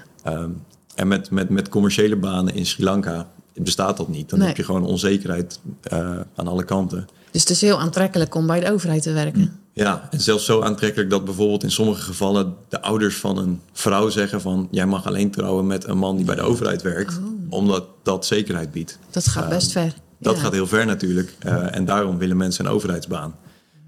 [0.96, 4.30] En met, met, met commerciële banen in Sri Lanka bestaat dat niet.
[4.30, 4.48] Dan Nee.
[4.48, 7.08] heb je gewoon onzekerheid eh, aan alle kanten.
[7.32, 9.60] Dus het is heel aantrekkelijk om bij de overheid te werken.
[9.74, 14.10] Ja, en zelfs zo aantrekkelijk dat bijvoorbeeld in sommige gevallen de ouders van een vrouw
[14.10, 17.86] zeggen van jij mag alleen trouwen met een man die bij de overheid werkt, omdat
[18.04, 19.00] dat zekerheid biedt.
[19.10, 19.94] Dat gaat best ver.
[20.20, 20.42] Dat Ja.
[20.42, 23.36] gaat heel ver natuurlijk eh, en daarom willen mensen een overheidsbaan.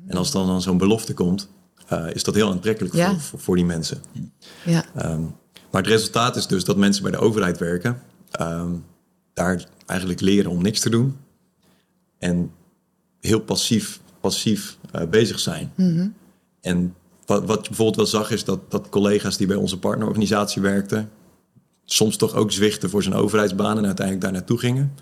[0.07, 1.49] En als dan, dan zo'n belofte komt,
[1.87, 3.09] eh, is dat heel aantrekkelijk Ja.
[3.11, 4.01] voor, voor, voor die mensen.
[4.65, 4.83] Ja.
[4.95, 5.21] Ehm,
[5.71, 8.71] maar het resultaat is dus dat mensen bij de overheid werken, ehm,
[9.33, 11.15] daar eigenlijk leren om niks te doen
[12.17, 12.51] en
[13.19, 15.71] heel passief, passief eh, bezig zijn.
[16.61, 20.61] En wat, wat je bijvoorbeeld wel zag is dat, dat collega's die bij onze partnerorganisatie
[20.61, 21.09] werkten,
[21.85, 24.93] soms toch ook zwichten voor zijn overheidsbaan en uiteindelijk daar naartoe gingen.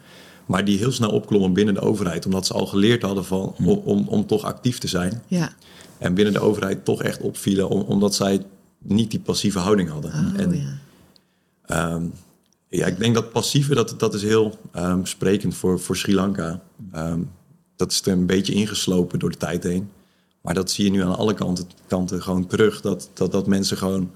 [0.45, 3.67] Maar die heel snel opklommen binnen de overheid, omdat ze al geleerd hadden van, om,
[3.67, 5.21] om, om toch actief te zijn.
[5.27, 5.53] Ja.
[5.97, 8.45] En binnen de overheid toch echt opvielen, om- omdat zij
[8.77, 10.11] niet die passieve houding hadden.
[10.11, 10.77] Oh, en ja.
[11.65, 12.05] Ehm,
[12.77, 16.61] ja, ik denk dat passieve, dat, dat is heel ehm, sprekend voor, voor Sri Lanka.
[16.91, 17.19] Ehm,
[17.75, 19.89] dat is er een beetje ingeslopen door de tijd heen.
[20.41, 22.81] Maar dat zie je nu aan alle kanten, kanten gewoon terug.
[22.81, 24.11] Dat, dat, dat mensen gewoon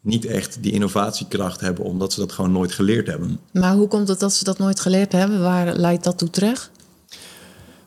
[0.00, 3.40] niet echt die innovatiekracht hebben, omdat ze dat gewoon nooit geleerd hebben.
[3.52, 5.40] Maar hoe komt het dat ze dat nooit geleerd hebben?
[5.40, 6.70] Waar leidt dat toe terug?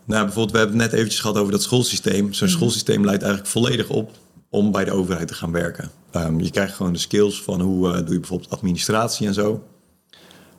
[0.05, 2.33] Nou, bijvoorbeeld, we hebben het net eventjes gehad over dat schoolsysteem.
[2.33, 4.11] Zo'n schoolsysteem leidt eigenlijk volledig op
[4.49, 5.91] om bij de overheid te gaan werken.
[6.11, 9.63] Ehm, je krijgt gewoon de skills van hoe eh, doe je bijvoorbeeld administratie en zo.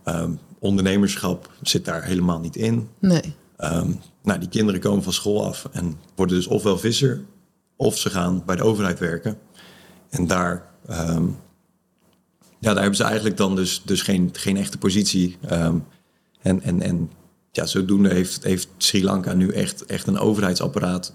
[0.08, 2.88] Ehm, ondernemerschap zit daar helemaal niet in.
[2.98, 3.34] Nee.
[3.56, 3.90] Ehm,
[4.22, 7.24] nou, die kinderen komen van school af en worden dus ofwel visser,
[7.76, 9.38] of ze gaan bij de overheid werken.
[10.10, 11.26] En daar, ehm,
[12.58, 15.36] ja, daar hebben ze eigenlijk dan dus, dus geen, geen echte positie.
[16.42, 17.10] En, en, en
[17.52, 21.14] ja, zodoende heeft, heeft Sri Lanka nu echt, echt een overheidsapparaat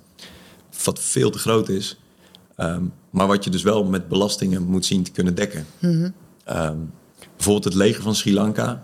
[0.84, 2.00] wat veel te groot is.
[3.10, 5.66] Maar wat je dus wel met belastingen moet zien te kunnen dekken.
[6.44, 6.78] Ehm,
[7.44, 8.84] bijvoorbeeld het leger van Sri Lanka.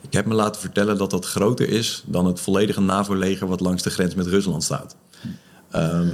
[0.00, 3.82] Ik heb me laten vertellen dat dat groter is dan het volledige NAVO-leger wat langs
[3.82, 4.96] de grens met Rusland staat.
[5.70, 6.08] Ehm,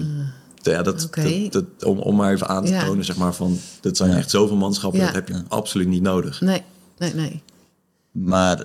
[0.62, 1.22] ja, dat, Oké.
[1.50, 2.84] dat, dat- om, om maar even aan te Ja.
[2.84, 5.06] tonen, zeg maar, van dat zijn echt zoveel manschappen, Ja.
[5.06, 6.40] dat heb je absoluut niet nodig.
[6.40, 6.62] Nee.
[6.98, 7.42] Nee, nee.
[8.10, 8.60] Maar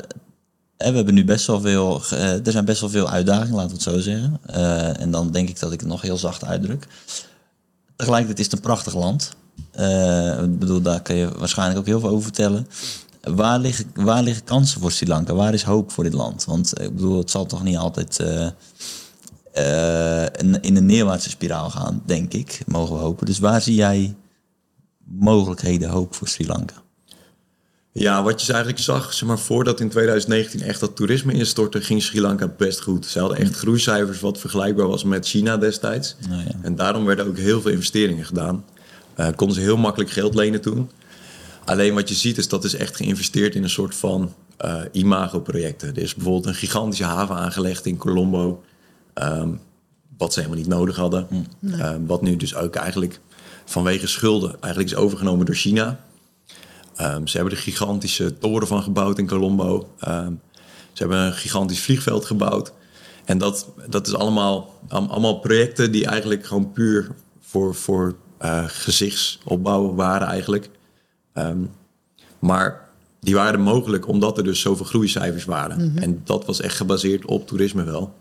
[0.78, 3.68] eh, we hebben nu best wel veel, eh, er zijn best wel veel uitdagingen, laten
[3.70, 4.40] we het zo zeggen.
[4.46, 6.88] Eh, en dan denk ik dat ik het nog heel zacht uitdruk.
[7.96, 9.36] Tegelijkertijd is het een prachtig land.
[9.72, 12.68] Eh, ik bedoel, daar kun je waarschijnlijk ook heel veel over vertellen.
[13.22, 15.34] Waar liggen, waar liggen kansen voor Sri Lanka?
[15.34, 16.46] Waar is hoop voor dit land?
[16.46, 18.50] Want eh, ik bedoel, het zal toch niet altijd eh,
[19.52, 20.30] eh,
[20.62, 22.60] in, een neerwaartse spiraal gaan, denk ik.
[22.66, 23.26] Mogen we hopen.
[23.26, 24.16] Dus waar zie jij
[25.06, 26.76] mogelijkheden, hoop voor Sri Lanka?
[27.92, 31.82] Ja, wat je dus eigenlijk zag, zeg maar, voordat in 2019 echt dat toerisme instortte,
[31.82, 33.06] ging Sri Lanka best goed.
[33.06, 36.16] Ze hadden echt groeicijfers wat vergelijkbaar was met China destijds.
[36.30, 36.52] Nou ja.
[36.62, 38.64] En daarom werden ook heel veel investeringen gedaan.
[39.16, 40.90] Eh, konden ze heel makkelijk geld lenen toen.
[41.70, 45.90] Alleen wat je ziet is dat is echt geïnvesteerd in een soort van eh imago-projecten.
[45.90, 48.64] Er is bijvoorbeeld een gigantische haven aangelegd in Colombo.
[49.14, 49.50] ehm,
[50.18, 51.28] wat ze helemaal niet nodig hadden.
[51.72, 53.20] Ehm, wat nu dus ook eigenlijk
[53.66, 56.00] vanwege schulden eigenlijk is overgenomen door China.
[56.96, 59.90] Ehm, ze hebben er gigantische toren van gebouwd in Colombo.
[60.94, 62.74] Ze hebben een gigantisch vliegveld gebouwd.
[63.26, 69.96] En dat, dat is allemaal, allemaal projecten die eigenlijk gewoon puur voor, voor eh, gezichtsopbouw
[69.96, 70.70] waren eigenlijk.
[71.40, 71.58] Ehm,
[72.40, 75.98] maar die waren mogelijk omdat er dus zoveel groeicijfers waren.
[75.98, 78.14] En dat was echt gebaseerd op toerisme wel.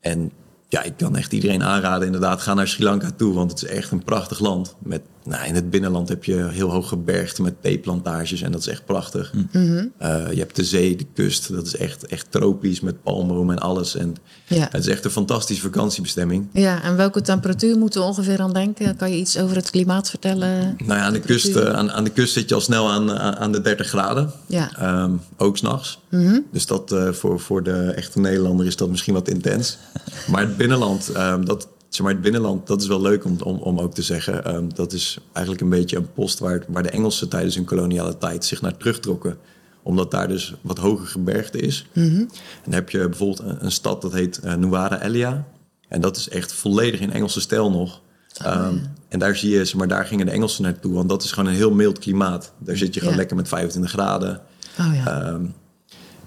[0.00, 0.30] En
[0.68, 3.34] ja, ik kan echt iedereen aanraden, inderdaad, ga naar Sri Lanka toe.
[3.34, 4.74] Want het is echt een prachtig land.
[4.78, 8.66] Met, nou, in het binnenland heb je heel hoog gebergte met theeplantages en dat is
[8.66, 9.32] echt prachtig.
[9.98, 13.62] Eh, je hebt de zee, de kust, dat is echt, echt tropisch met palmbomen en
[13.62, 13.96] alles.
[13.96, 14.14] En
[14.46, 14.68] Ja.
[14.70, 16.48] het is echt een fantastische vakantiebestemming.
[16.52, 18.96] Ja, en welke temperatuur moeten we ongeveer aan denken?
[18.96, 20.76] Kan je iets over het klimaat vertellen?
[20.78, 23.18] Nou ja, aan de, kust, eh, aan, aan de kust zit je al snel aan,
[23.18, 24.32] aan de 30 graden.
[24.46, 24.70] Ja.
[24.76, 25.98] Ehm, ook s'nachts.
[26.52, 29.78] Dus dat eh, voor, voor de echte Nederlander is dat misschien wat intens.
[30.30, 33.56] Maar het binnenland, ehm, dat, zeg maar het binnenland, dat is wel leuk om, om,
[33.56, 34.44] om ook te zeggen.
[34.44, 38.18] Ehm, dat is eigenlijk een beetje een post waar, waar de Engelsen tijdens hun koloniale
[38.18, 39.38] tijd zich naar terugtrokken.
[39.82, 41.86] Omdat daar dus wat hoger gebergte is.
[41.92, 42.28] En
[42.64, 45.46] dan heb je bijvoorbeeld een, een stad dat heet uh, Elia.
[45.88, 48.00] En dat is echt volledig in Engelse stijl nog.
[48.44, 48.76] Ehm,
[49.08, 50.94] en daar zie je, zeg maar daar gingen de Engelsen naartoe.
[50.94, 52.52] Want dat is gewoon een heel mild klimaat.
[52.58, 53.18] Daar zit je gewoon Ja.
[53.20, 54.40] lekker met 25 graden.
[54.80, 55.22] Oh ja.
[55.22, 55.44] Ehm,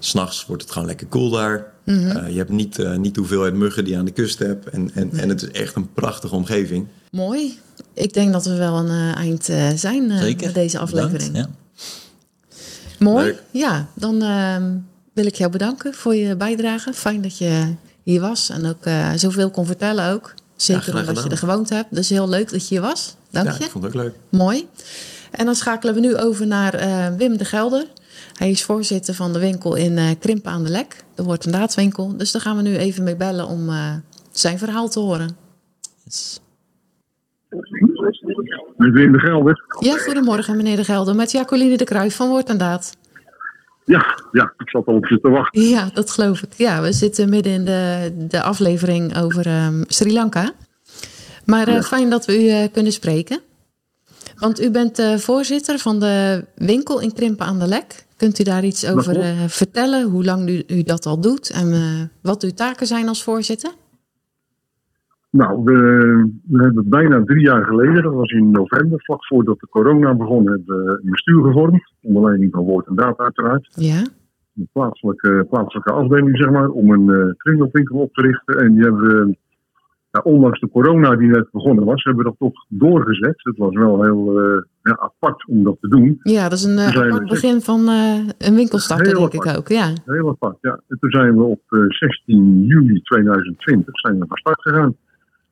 [0.04, 1.72] S'nachts wordt het gewoon lekker koel daar.
[1.84, 1.94] Eh,
[2.28, 4.68] je hebt niet, eh, niet de hoeveelheid muggen die je aan de kust hebt.
[4.68, 6.86] En, en, en het is echt een prachtige omgeving.
[7.10, 7.58] Mooi.
[7.94, 9.44] Ik denk dat we wel een eh, eind
[9.80, 10.44] zijn eh, Zeker.
[10.46, 11.32] met deze aflevering.
[11.32, 11.50] Bedankt,
[12.98, 13.04] Ja.
[13.04, 13.24] Mooi.
[13.24, 13.42] Leuk.
[13.50, 14.76] Ja, dan ehm,
[15.12, 16.92] wil ik jou bedanken voor je bijdrage.
[16.92, 20.34] Fijn dat je hier was en ook eh, zoveel kon vertellen ook.
[20.56, 21.94] Zeker graag omdat je er gewoond hebt.
[21.94, 23.14] Dus heel leuk dat je hier was.
[23.30, 23.64] Dank ja, je.
[23.64, 24.14] ik vond het ook leuk.
[24.28, 24.68] Mooi.
[25.30, 27.86] En dan schakelen we nu over naar eh, Wim de Gelder.
[28.32, 31.04] Hij is voorzitter van de winkel in eh, Krimpen aan de Lek.
[31.14, 32.16] De Woord- en Daadwinkel.
[32.16, 33.94] Dus daar gaan we nu even mee bellen om eh,
[34.30, 35.36] zijn verhaal te horen.
[36.04, 36.40] Yes.
[38.76, 39.64] Wim de Gelder.
[39.80, 41.14] Ja, goedemorgen meneer de Gelder.
[41.14, 42.96] Met Jacoline de Kruijf van Woord en Daad.
[43.84, 45.62] Ja, ja, ik zat al op je te wachten.
[45.62, 46.52] Ja, dat geloof ik.
[46.52, 50.52] Ja, we zitten midden in de, de aflevering over ehm, Sri Lanka.
[51.44, 53.40] Maar eh, fijn dat we u kunnen spreken.
[54.42, 58.06] Want u bent eh, voorzitter van de winkel in Krimpen aan de Lek.
[58.22, 60.10] Kunt u daar iets over eh, vertellen?
[60.10, 63.72] Hoe lang u, u dat al doet en eh, wat uw taken zijn als voorzitter?
[65.30, 65.76] Nou, we,
[66.46, 70.48] we hebben bijna drie jaar geleden, dat was in november, vlak voordat de corona begon,
[70.48, 71.92] hebben we een bestuur gevormd.
[72.02, 73.68] Onder leiding van Woord en Daad uiteraard.
[73.74, 74.06] Ja,
[74.56, 78.56] Een plaatselijke, plaatselijke afdeling, zeg maar, om een uh, kringloopwinkel op te richten.
[78.56, 79.36] En die hebben we,
[80.10, 83.34] ja, ondanks de corona die net begonnen was, hebben we dat toch doorgezet.
[83.36, 84.40] Het was wel heel
[84.82, 86.20] ja, apart om dat te doen.
[86.22, 89.68] ja dat is een eh, apart begin van eh, een winkelstarter, Heel denk ik ook.
[89.68, 89.92] Ja.
[90.04, 90.80] Heel apart, ja.
[90.88, 94.96] En toen zijn we op eh, 16 juli 2020 zijn we van start gegaan.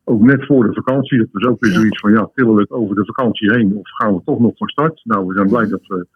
[0.05, 1.19] Ook net voor de vakantie.
[1.19, 1.79] Dat was ook weer Ja.
[1.79, 4.57] zoiets van, ja, tillen we het over de vakantie heen of gaan we toch nog
[4.57, 5.01] van start?
[5.05, 6.07] Nou, we zijn blij dat we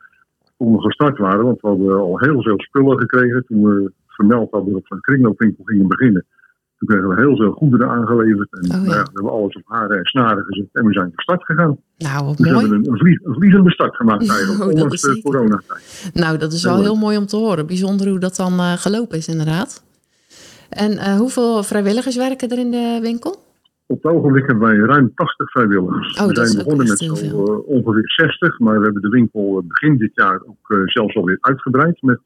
[0.58, 3.44] toen we gestart waren, want we hadden al heel veel spullen gekregen.
[3.46, 6.24] Toen we vermeld hadden dat we een kringloopwinkel gingen beginnen.
[6.84, 8.48] Toen kregen we heel veel goederen aangeleverd.
[8.52, 8.76] En ja.
[8.76, 11.44] nou ja, we hebben alles op haren en snaren gezet en we zijn van start
[11.44, 11.76] gegaan.
[11.98, 12.64] Nou, wat Dus we mooi.
[12.66, 16.10] hebben een, een, vlieg- een vliegende start gemaakt eigenlijk, Oh, dat ondanks de coronatijd.
[16.14, 17.66] Nou, dat is wel heel mooi om te horen.
[17.66, 19.84] Bijzonder hoe dat dan eh, gelopen is, inderdaad.
[20.70, 23.42] En eh, hoeveel vrijwilligers werken er in de winkel?
[23.86, 26.20] Op het ogenblik hebben wij ruim 80 vrijwilligers.
[26.20, 29.08] Oh, we dat is zijn begonnen met zo eh, ongeveer 60, maar we hebben de
[29.08, 32.20] winkel begin dit jaar ook eh, zelfs alweer uitgebreid met,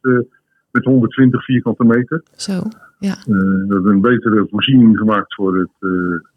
[0.71, 2.23] met 120 vierkante meter.
[2.37, 2.63] Zo,
[2.99, 3.13] ja.
[3.13, 5.91] Eh, we hebben een betere voorziening gemaakt voor, het, eh,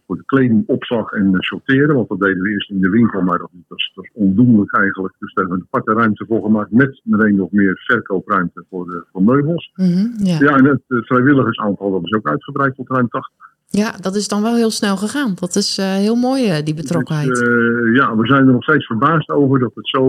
[0.05, 3.49] voor de kledingopslag en sorteren, want dat deden we eerst in de winkel, maar dat
[3.67, 5.13] was, dat was ondoenlijk eigenlijk.
[5.19, 8.93] Dus daar hebben we een aparte ruimte voor gemaakt met meteen nog meer verkoopruimte voor,
[8.93, 9.71] eh, voor meubels.
[9.75, 10.37] Mhm, ja.
[10.39, 13.50] Ja, en het vrijwilligersaantal dat is ook uitgebreid tot ruim 80.
[13.73, 15.33] Ja, dat is dan wel heel snel gegaan.
[15.39, 17.27] Dat is eh, heel mooi, eh, die betrokkenheid.
[17.27, 20.03] Dus, eh, ja, we zijn er nog steeds verbaasd over dat het zo,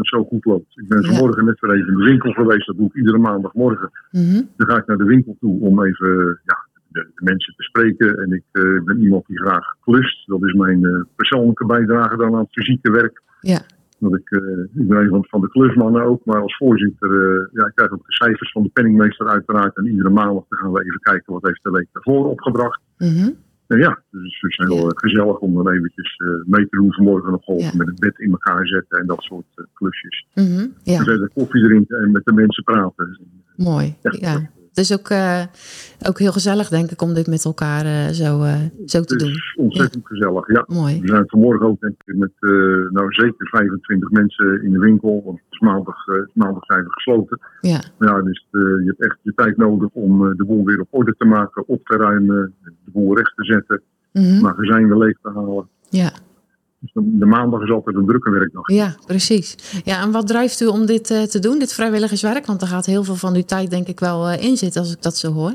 [0.00, 0.78] zo goed loopt.
[0.78, 1.08] Ik ben Ja.
[1.08, 2.66] vanmorgen net weer even in de winkel geweest.
[2.66, 3.90] Dat doe ik iedere maandagmorgen.
[4.10, 6.56] Mhm, Dan ga ik naar de winkel toe om even ja,
[6.88, 8.18] de, de mensen te spreken.
[8.18, 8.42] En ik
[8.84, 10.26] ben iemand die graag klust.
[10.26, 13.22] Dat is mijn persoonlijke bijdrage dan aan het fysieke werk.
[13.40, 13.60] Ja,
[14.10, 17.66] Dat ik, eh, ik ben een van- de klusmannen ook, maar als voorzitter, eh, ja,
[17.66, 19.76] ik krijg ook de cijfers van de penningmeester uiteraard.
[19.76, 22.80] En iedere maandag gaan we even kijken wat heeft de week daarvoor opgebracht.
[22.98, 23.30] mhm,
[23.66, 24.82] En ja, dus het is heel Ja.
[24.82, 27.76] eh, gezellig om dan eventjes mee te doen vanmorgen nog geholpen Ja.
[27.76, 30.26] met het bed in elkaar zetten en dat soort klusjes.
[30.34, 33.18] mhm, ja, En verder koffie drinken en met de mensen praten.
[33.56, 33.94] mooi.
[34.00, 34.50] Ja.
[34.74, 35.42] Is ook, eh,
[36.08, 39.22] ook heel gezellig, denk ik, om dit met elkaar eh, zo, eh, zo te Het
[39.22, 39.30] doen.
[39.30, 40.64] is ontzettend gezellig, ja.
[40.66, 41.00] Mooi.
[41.00, 42.32] We zijn vanmorgen ook denk ik met
[42.90, 45.22] nou zeker 25 mensen in de winkel.
[45.24, 45.96] Want het is maandag,
[46.32, 47.40] maandag zijn we gesloten.
[47.60, 50.88] Ja, Maar ja, dus je hebt echt je tijd nodig om de boel weer op
[50.90, 53.82] orde te maken, op te ruimen, de boel recht te zetten,
[54.12, 55.68] mhm, magazijnen leeg te halen.
[55.88, 56.10] ja.
[56.94, 58.68] De, maandag is altijd een drukke werkdag.
[58.68, 59.80] Ja, precies.
[59.84, 62.46] Ja, en wat drijft u om dit eh, te doen, dit vrijwilligerswerk?
[62.46, 64.92] Want er gaat heel veel van uw tijd denk ik wel eh, in zitten als
[64.92, 65.54] ik dat zo hoor.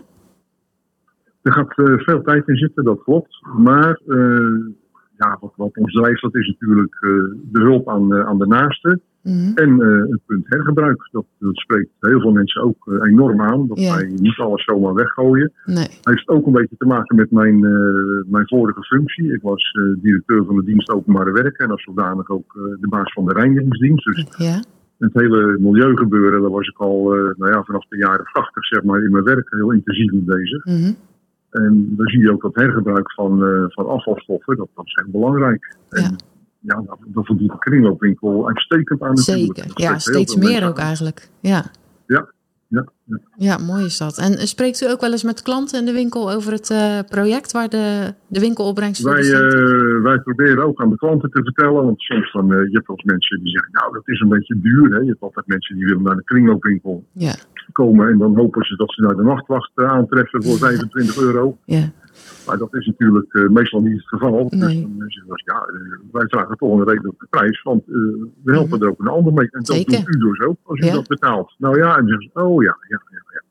[1.42, 3.42] Er gaat eh, veel tijd in zitten, dat klopt.
[3.58, 4.02] Maar
[5.18, 6.98] ja, wat, wat ons drijft, dat is natuurlijk
[7.52, 9.02] de hulp aan, aan de naasten.
[9.24, 11.10] Mhm, En eh, het punt hergebruik.
[11.12, 13.68] Dat, dat spreekt heel veel mensen ook eh, enorm aan.
[13.68, 15.52] Dat wij niet alles zomaar weggooien.
[15.66, 15.88] Nee.
[16.02, 19.34] heeft ook een beetje te maken met mijn, eh, mijn vorige functie.
[19.34, 21.66] Ik was directeur van de dienst openbare werken.
[21.66, 24.06] En als zodanig ook de baas van de reinigingsdienst.
[24.06, 24.64] Dus Ja,
[24.98, 27.04] het hele milieugebeuren, daar was ik al
[27.38, 30.66] nou ja, vanaf de jaren 80 zeg maar, in mijn werk heel intensief mee bezig.
[30.66, 30.92] mhm,
[31.52, 33.40] En dan zie je ook dat hergebruik van,
[33.70, 35.76] van afvalstoffen, dat, dat is heel belangrijk.
[35.90, 36.04] Ja.
[36.04, 36.16] En
[36.60, 39.58] ja, dat, dat voldoet de kringloopwinkel uitstekend aan natuurlijk.
[39.58, 39.82] zeker.
[39.82, 41.30] Ja, steeds meer ook eigenlijk.
[41.40, 41.72] Ja,
[42.08, 42.32] Ja,
[42.68, 42.86] Ja,
[43.66, 44.18] mooi is dat.
[44.18, 47.52] En spreekt u ook wel eens met klanten in de winkel over het eh, project
[47.52, 51.84] waar de, de winkelopbrengst voor Wij, eh, wij proberen ook aan de klanten te vertellen,
[51.86, 54.30] want soms van, eh, je hebt wel eens mensen die zeggen, nou dat is een
[54.30, 54.92] beetje duur.
[54.94, 55.00] Hè?
[55.00, 57.34] Je hebt altijd mensen die willen naar de kringloopwinkel Ja,
[57.72, 61.58] komen en dan hopen ze dat ze naar de nachtwacht eh, aantreffen voor 25 euro.
[61.66, 61.92] ja,
[62.48, 64.50] Maar dat is natuurlijk eh, meestal niet het geval.
[64.50, 64.82] Dus Nee.
[64.82, 67.94] dan zeggen ze, ja, eh, wij vragen toch een redelijke prijs, want eh,
[68.44, 69.48] we helpen er ook een ander mee.
[69.52, 69.78] En dat Mhm.
[69.92, 70.06] Zeker.
[70.06, 70.94] doet u dus ook, als u Ja.
[70.94, 71.56] dat betaalt.
[71.58, 73.20] Nou ja, en dan zeggen ze, oh ja, ja, ja.
[73.34, 73.42] ja.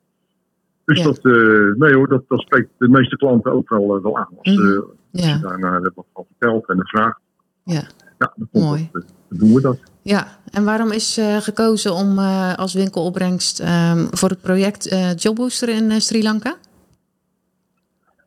[0.85, 1.03] Dus Ja.
[1.03, 4.27] dat, eh, nee hoor, dat, dat spreekt de meeste klanten ook wel, eh, wel aan.
[4.41, 7.19] Als, als ja, je daarna wat van vertelt en een vraagt,
[7.63, 7.81] ja.
[8.19, 8.89] ja, Mooi.
[8.91, 9.79] dat, dan doen we dat.
[10.01, 12.17] Ja, en waarom is gekozen om
[12.55, 16.55] als winkelopbrengst ehm, voor het project Jobbooster in Sri Lanka?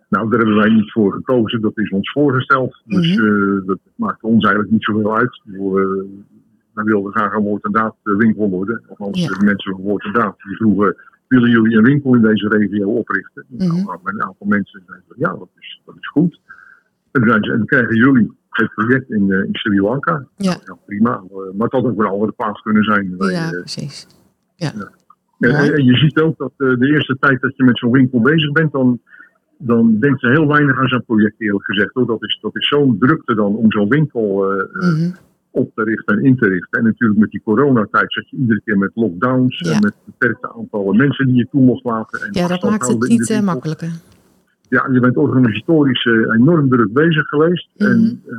[0.08, 1.60] Nou, daar hebben wij niet voor gekozen.
[1.60, 2.82] Dat is ons voorgesteld.
[2.84, 3.66] Dus Mhm.
[3.66, 5.40] dat maakt ons eigenlijk niet zoveel uit.
[5.46, 5.60] Eh,
[6.72, 8.82] wij wilden graag een woord en daad winkel worden.
[8.88, 9.36] Althans, Ja.
[9.44, 10.96] mensen van woord en daad die vroegen...
[11.32, 13.44] willen jullie een winkel in deze regio oprichten?
[13.48, 13.66] Mhm.
[13.84, 16.40] Nou, een aantal mensen zeiden ja, dat is, dat is goed.
[17.10, 20.26] En ze, dan krijgen jullie het project in, eh, in Sri Lanka.
[20.36, 21.10] Ja, Ja, prima.
[21.30, 23.14] Eh, maar het had ook wel een andere plaats kunnen zijn.
[23.18, 24.06] Ja eh, precies.
[24.56, 24.72] en,
[25.38, 25.52] Mooi.
[25.68, 28.52] en- en je ziet ook dat de eerste tijd dat je met zo'n winkel bezig
[28.52, 29.00] bent, dan,
[29.58, 31.90] dan denkt je heel weinig aan zo'n project, eerlijk gezegd.
[31.94, 32.06] Hoor.
[32.06, 35.10] Dat is, dat is zo'n drukte dan om zo'n winkel Mhm.
[35.52, 36.78] Op te richten en in te richten.
[36.78, 39.72] En natuurlijk met die coronatijd zat je iedere keer met lockdowns Ja.
[39.72, 42.20] en met beperkte aantallen mensen die je toe mocht laten.
[42.20, 43.90] En Ja, dat maakt het niet makkelijker.
[44.68, 47.68] Ja, je bent organisatorisch eh, enorm druk bezig geweest.
[47.76, 47.90] Mhm.
[47.90, 48.36] En eh,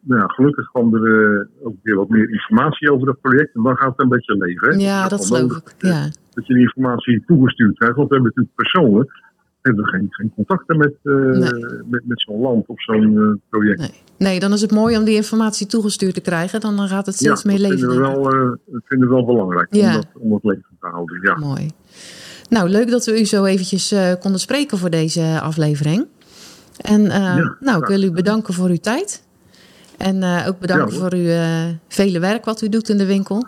[0.00, 3.54] nou ja, gelukkig kwam er eh, ook weer wat meer informatie over dat project.
[3.54, 4.68] En dan gaat het een beetje leven.
[4.68, 4.74] Hè?
[4.84, 5.74] Ja, dat wel geloof ik.
[5.78, 6.02] Ja,
[6.34, 7.96] dat je die informatie toegestuurd krijgt.
[7.96, 9.10] Want we hebben natuurlijk persoonlijk
[9.66, 11.64] hebben we geen, geen contacten met, eh, Nee.
[11.90, 13.78] met, met zo'n land of zo'n eh, project.
[13.78, 13.90] nee.
[14.18, 16.60] nee, dan is het mooi om die informatie toegestuurd te krijgen.
[16.60, 17.78] Dan gaat het steeds ja, meer leven.
[17.78, 19.86] vinden we, wel, eh, dat vinden we wel belangrijk Ja.
[19.88, 21.20] om, dat, om dat leven te houden.
[21.22, 21.36] Ja.
[21.36, 21.70] Mooi.
[22.48, 26.06] Nou, leuk dat we u zo eventjes konden spreken voor deze aflevering.
[26.80, 29.24] En Ja, nou, ik wil u bedanken voor uw tijd.
[29.98, 31.28] En ook bedanken Ja, voor uw
[31.88, 33.46] vele werk wat u doet in de winkel.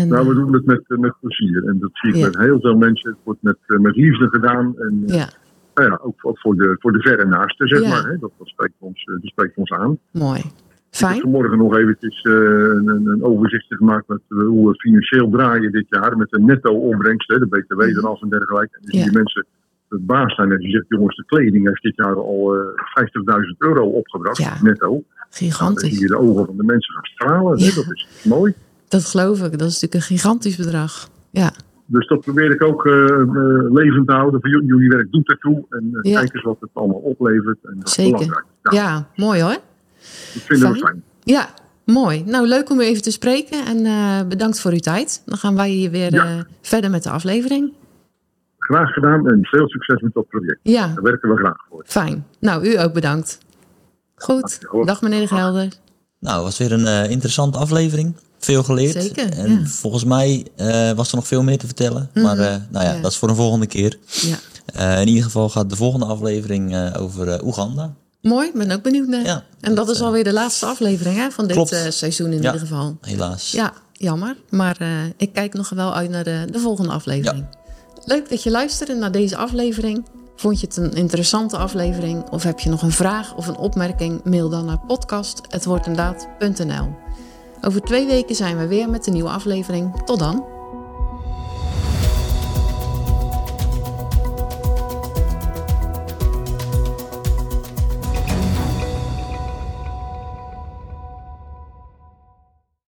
[0.00, 1.64] En, Nou, we eh, doen het met, met plezier.
[1.68, 2.24] En dat zie ik Ja.
[2.26, 3.10] met heel veel mensen.
[3.10, 4.74] Het wordt met, eh, met liefde gedaan.
[4.78, 5.28] En eh, ja,
[5.74, 7.88] nou ja, ook, ook voor, de, voor de verre naasten, zeg Ja.
[7.88, 8.04] maar.
[8.10, 8.18] Hè.
[8.18, 9.98] Dat, dat, spreekt ons, eh, dat spreekt ons aan.
[10.12, 10.38] mooi.
[10.38, 11.20] Ik heb Fijn.
[11.20, 15.86] vanmorgen nog eventjes eh, een, een, overzichtje gemaakt met eh, hoe we financieel draaien dit
[15.88, 16.16] jaar.
[16.16, 18.76] Met de netto-opbrengst, de BTW eraf en dergelijke.
[18.76, 18.90] En Ja.
[19.02, 19.46] zie je mensen
[19.88, 20.52] verbaasd zijn.
[20.52, 22.60] En die zegt, jongens, de kleding heeft dit jaar al eh
[22.92, 24.62] 50.000 euro opgebracht, Ja.
[24.62, 24.88] netto.
[24.90, 25.98] Nou, Gigantisch.
[25.98, 27.58] je de ogen van de mensen gaan stralen.
[27.58, 27.64] Hè?
[27.74, 28.54] Dat is mooi.
[28.88, 29.58] Dat geloof ik.
[29.58, 31.08] Dat is natuurlijk een gigantisch bedrag.
[31.30, 31.52] Ja,
[31.86, 34.40] Dus dat probeer ik ook eh, eh, levend te houden.
[34.40, 35.64] Voor jullie, jullie werk doet ertoe.
[35.70, 36.18] En eh, Ja.
[36.20, 37.58] kijk eens wat het allemaal oplevert.
[37.62, 38.12] En dat Zeker.
[38.12, 38.46] belangrijk.
[38.62, 39.56] Ja, ja mooi hoor.
[40.34, 40.86] Dat vinden we Fijn.
[40.86, 41.02] fijn.
[41.22, 41.48] Ja,
[41.84, 42.22] mooi.
[42.26, 43.64] Nou, leuk om u even te spreken.
[43.66, 45.22] En eh, bedankt voor uw tijd.
[45.26, 46.46] Dan gaan wij hier weer Ja.
[46.62, 47.72] verder met de aflevering.
[48.58, 50.58] Graag gedaan en veel succes met dat project.
[50.62, 51.82] Ja, Daar werken we graag voor.
[51.86, 52.26] Fijn.
[52.40, 53.38] Nou, u ook bedankt.
[54.14, 54.58] Goed.
[54.84, 55.68] Dag meneer de Gelder.
[56.20, 58.14] Nou, het was weer een eh, interessante aflevering.
[58.38, 59.02] Veel geleerd.
[59.02, 59.66] Zeker, En ja.
[59.66, 62.10] volgens mij eh, was er nog veel meer te vertellen.
[62.14, 63.00] Mhm, Maar eh, nou ja, ja.
[63.00, 63.98] dat is voor een volgende keer.
[64.06, 64.36] Ja.
[64.74, 67.92] Eh, in ieder geval gaat de volgende aflevering over Oeganda.
[68.22, 69.24] Mooi, ben ook benieuwd naar.
[69.24, 71.86] Ja, en dat dat, is alweer de laatste aflevering hè, van dit klopt.
[71.88, 72.96] seizoen in ieder geval.
[73.00, 73.50] Helaas.
[73.50, 74.36] Ja, jammer.
[74.48, 74.76] Maar
[75.16, 77.44] ik kijk nog wel uit naar de, de volgende aflevering.
[78.04, 80.04] Leuk dat je luisterde naar deze aflevering.
[80.36, 82.28] Vond je het een interessante aflevering?
[82.30, 84.24] Of heb je nog een vraag of een opmerking?
[84.24, 86.96] Mail dan naar podcast.woordendaad.nl
[87.60, 90.02] Over twee weken zijn we weer met een nieuwe aflevering.
[90.04, 90.57] Tot dan.